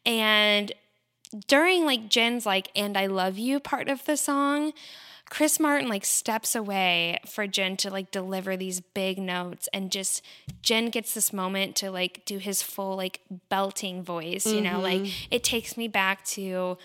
[0.05, 0.71] and
[1.47, 4.73] during like Jin's like and I love you part of the song,
[5.33, 10.21] Chris Martin like steps away for Jin to like deliver these big notes and just
[10.61, 13.19] Jin gets this moment to like do his full like
[13.49, 15.11] belting voice, you know, like Mhm.
[15.31, 16.77] it takes me back to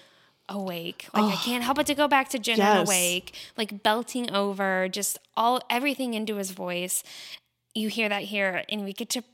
[0.48, 1.08] awake.
[1.12, 2.88] Like I can't help but to go back to Jin and Yes.
[2.88, 7.04] awake, like belting over just all everything into his voice.
[7.74, 9.24] You hear that here and we get to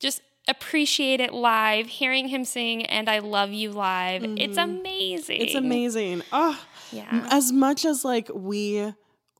[0.00, 4.24] just appreciate it live, hearing him sing and I love you live.
[4.24, 5.42] It's amazing.
[5.42, 6.22] It's amazing.
[6.32, 6.58] Oh,
[6.92, 7.26] Yeah.
[7.30, 8.92] As much as like we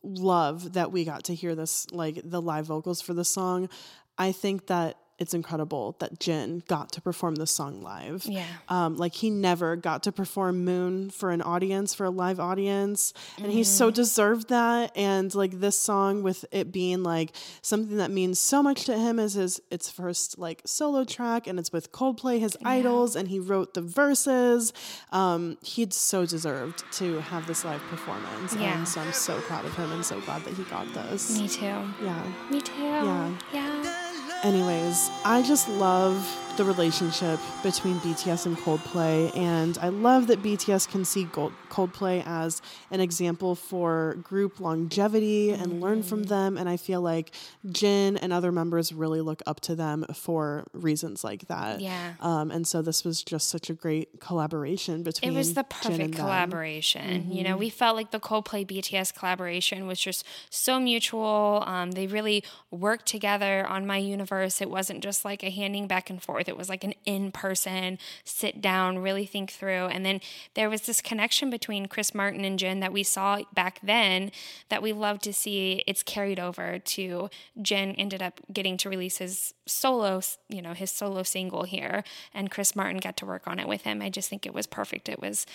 [0.03, 3.69] love that we got to hear this, like the live vocals for the song,
[4.17, 8.25] I think that it's incredible that Jin got to perform this song live.
[8.27, 8.45] Yeah.
[8.69, 13.13] Um, like he never got to perform Moon for an audience, for a live audience.
[13.37, 14.97] And he so deserved that.
[14.97, 19.19] And like this song with it being like something that means so much to him
[19.19, 23.41] is his its first like solo track and it's with Coldplay, his idols, and he
[23.41, 24.73] wrote the verses.
[25.11, 28.55] Um, he'd so deserved to have this live performance.
[28.55, 28.79] Yeah.
[28.79, 31.39] And so I'm so proud of him and so glad that he got this.
[31.41, 31.65] Me too.
[31.65, 32.33] Yeah.
[32.51, 32.73] Me too.
[32.79, 33.35] Yeah.
[33.53, 34.08] Yeah.
[34.43, 36.25] Anyways, I just love
[36.59, 42.23] the relationship between BTS and Coldplay, and I love that BTS can see Gold- Coldplay
[42.27, 46.57] as an example for group longevity and learn from them.
[46.59, 47.31] And I feel like
[47.71, 51.81] Jin and other members really look up to them for reasons like that.
[51.81, 52.15] Yeah.
[52.21, 55.33] Um, and so this was just such a great collaboration between.
[55.33, 57.31] It was the perfect collaboration.
[57.31, 57.61] You know, Mhm.
[57.61, 61.63] we felt like the Coldplay BTS collaboration was just so mutual.
[61.67, 62.43] Um, they really
[62.73, 64.61] worked together on My Universe.
[64.61, 67.99] It wasn't just like a handing back and forth, it was like an in person,
[68.25, 69.87] sit down, really think through.
[69.87, 70.21] And then
[70.55, 74.33] there was this connection between Chris Martin and Jin that we saw back then
[74.69, 75.85] that we love to see.
[75.87, 77.31] It's carried over to
[77.61, 82.03] Jin ended up getting to release his solo, you know, his solo single here,
[82.35, 84.03] and Chris Martin got to work on it with him.
[84.03, 85.09] I just think it was perfect.
[85.09, 85.47] It was,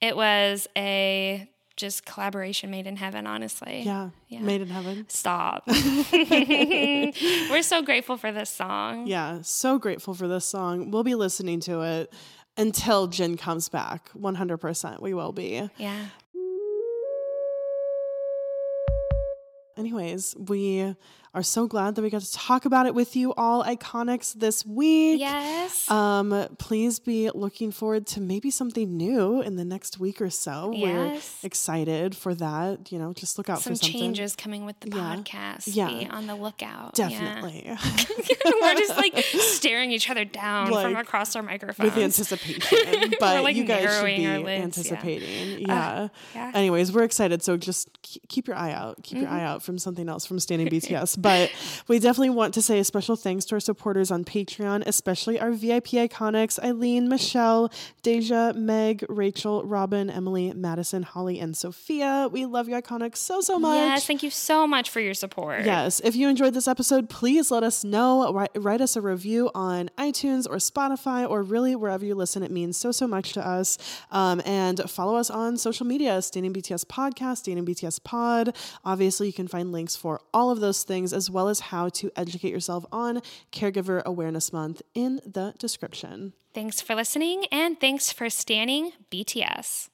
[0.00, 1.48] it was a
[1.80, 3.82] just collaboration made in heaven, honestly.
[3.84, 4.40] Yeah, yeah.
[4.40, 5.06] made in heaven.
[5.08, 5.64] Stop.
[5.66, 9.06] We're so grateful for this song.
[9.06, 10.90] Yeah, so grateful for this song.
[10.90, 12.12] We'll be listening to it
[12.56, 14.10] until Jin comes back.
[14.12, 15.68] 100% we will be.
[15.78, 16.06] Yeah.
[19.76, 20.94] Anyways, we
[21.32, 24.66] are so glad that we got to talk about it with you all iconics this
[24.66, 25.20] week.
[25.20, 25.88] Yes.
[25.88, 30.72] Um, please be looking forward to maybe something new in the next week or so.
[30.74, 31.38] Yes.
[31.42, 32.90] We're excited for that.
[32.90, 34.00] You know, just look out Some for something.
[34.00, 35.14] changes coming with the Yeah.
[35.16, 35.62] podcast.
[35.72, 35.86] Yeah.
[35.88, 36.98] Be on the lookout.
[36.98, 37.08] Yeah.
[37.10, 37.64] Definitely.
[38.60, 41.94] We're just like staring each other down from across our microphones.
[41.94, 43.12] with anticipation.
[43.20, 44.62] But like, you guys should be lids, yeah.
[44.64, 45.70] anticipating.
[45.70, 46.08] Uh, Yeah.
[46.34, 46.52] yeah.
[46.54, 47.42] Anyways, we're excited.
[47.42, 49.02] So just keep your eye out.
[49.04, 49.32] Keep your Mhm.
[49.32, 51.19] eye out from something else from Standing BTS.
[51.20, 51.50] But
[51.88, 55.52] we definitely want to say a special thanks to our supporters on Patreon, especially our
[55.52, 57.70] VIP iconics Eileen, Michelle,
[58.02, 62.28] Deja, Meg, Rachel, Robin, Emily, Madison, Holly, and Sophia.
[62.30, 63.76] We love you iconics so, so much.
[63.76, 65.64] Yes, thank you so much for your support.
[65.64, 66.00] Yes.
[66.02, 68.32] If you enjoyed this episode, please let us know.
[68.32, 72.42] Write, write us a review on iTunes or Spotify or really wherever you listen.
[72.42, 73.78] It means so, so much to us.
[74.10, 78.56] Um, and follow us on social media Standing BTS Podcast, Standing BTS Pod.
[78.84, 82.10] Obviously, you can find links for all of those things as well as how to
[82.16, 83.20] educate yourself on
[83.52, 86.32] Caregiver Awareness Month in the description.
[86.54, 89.88] Thanks for listening and thanks for standing BTS.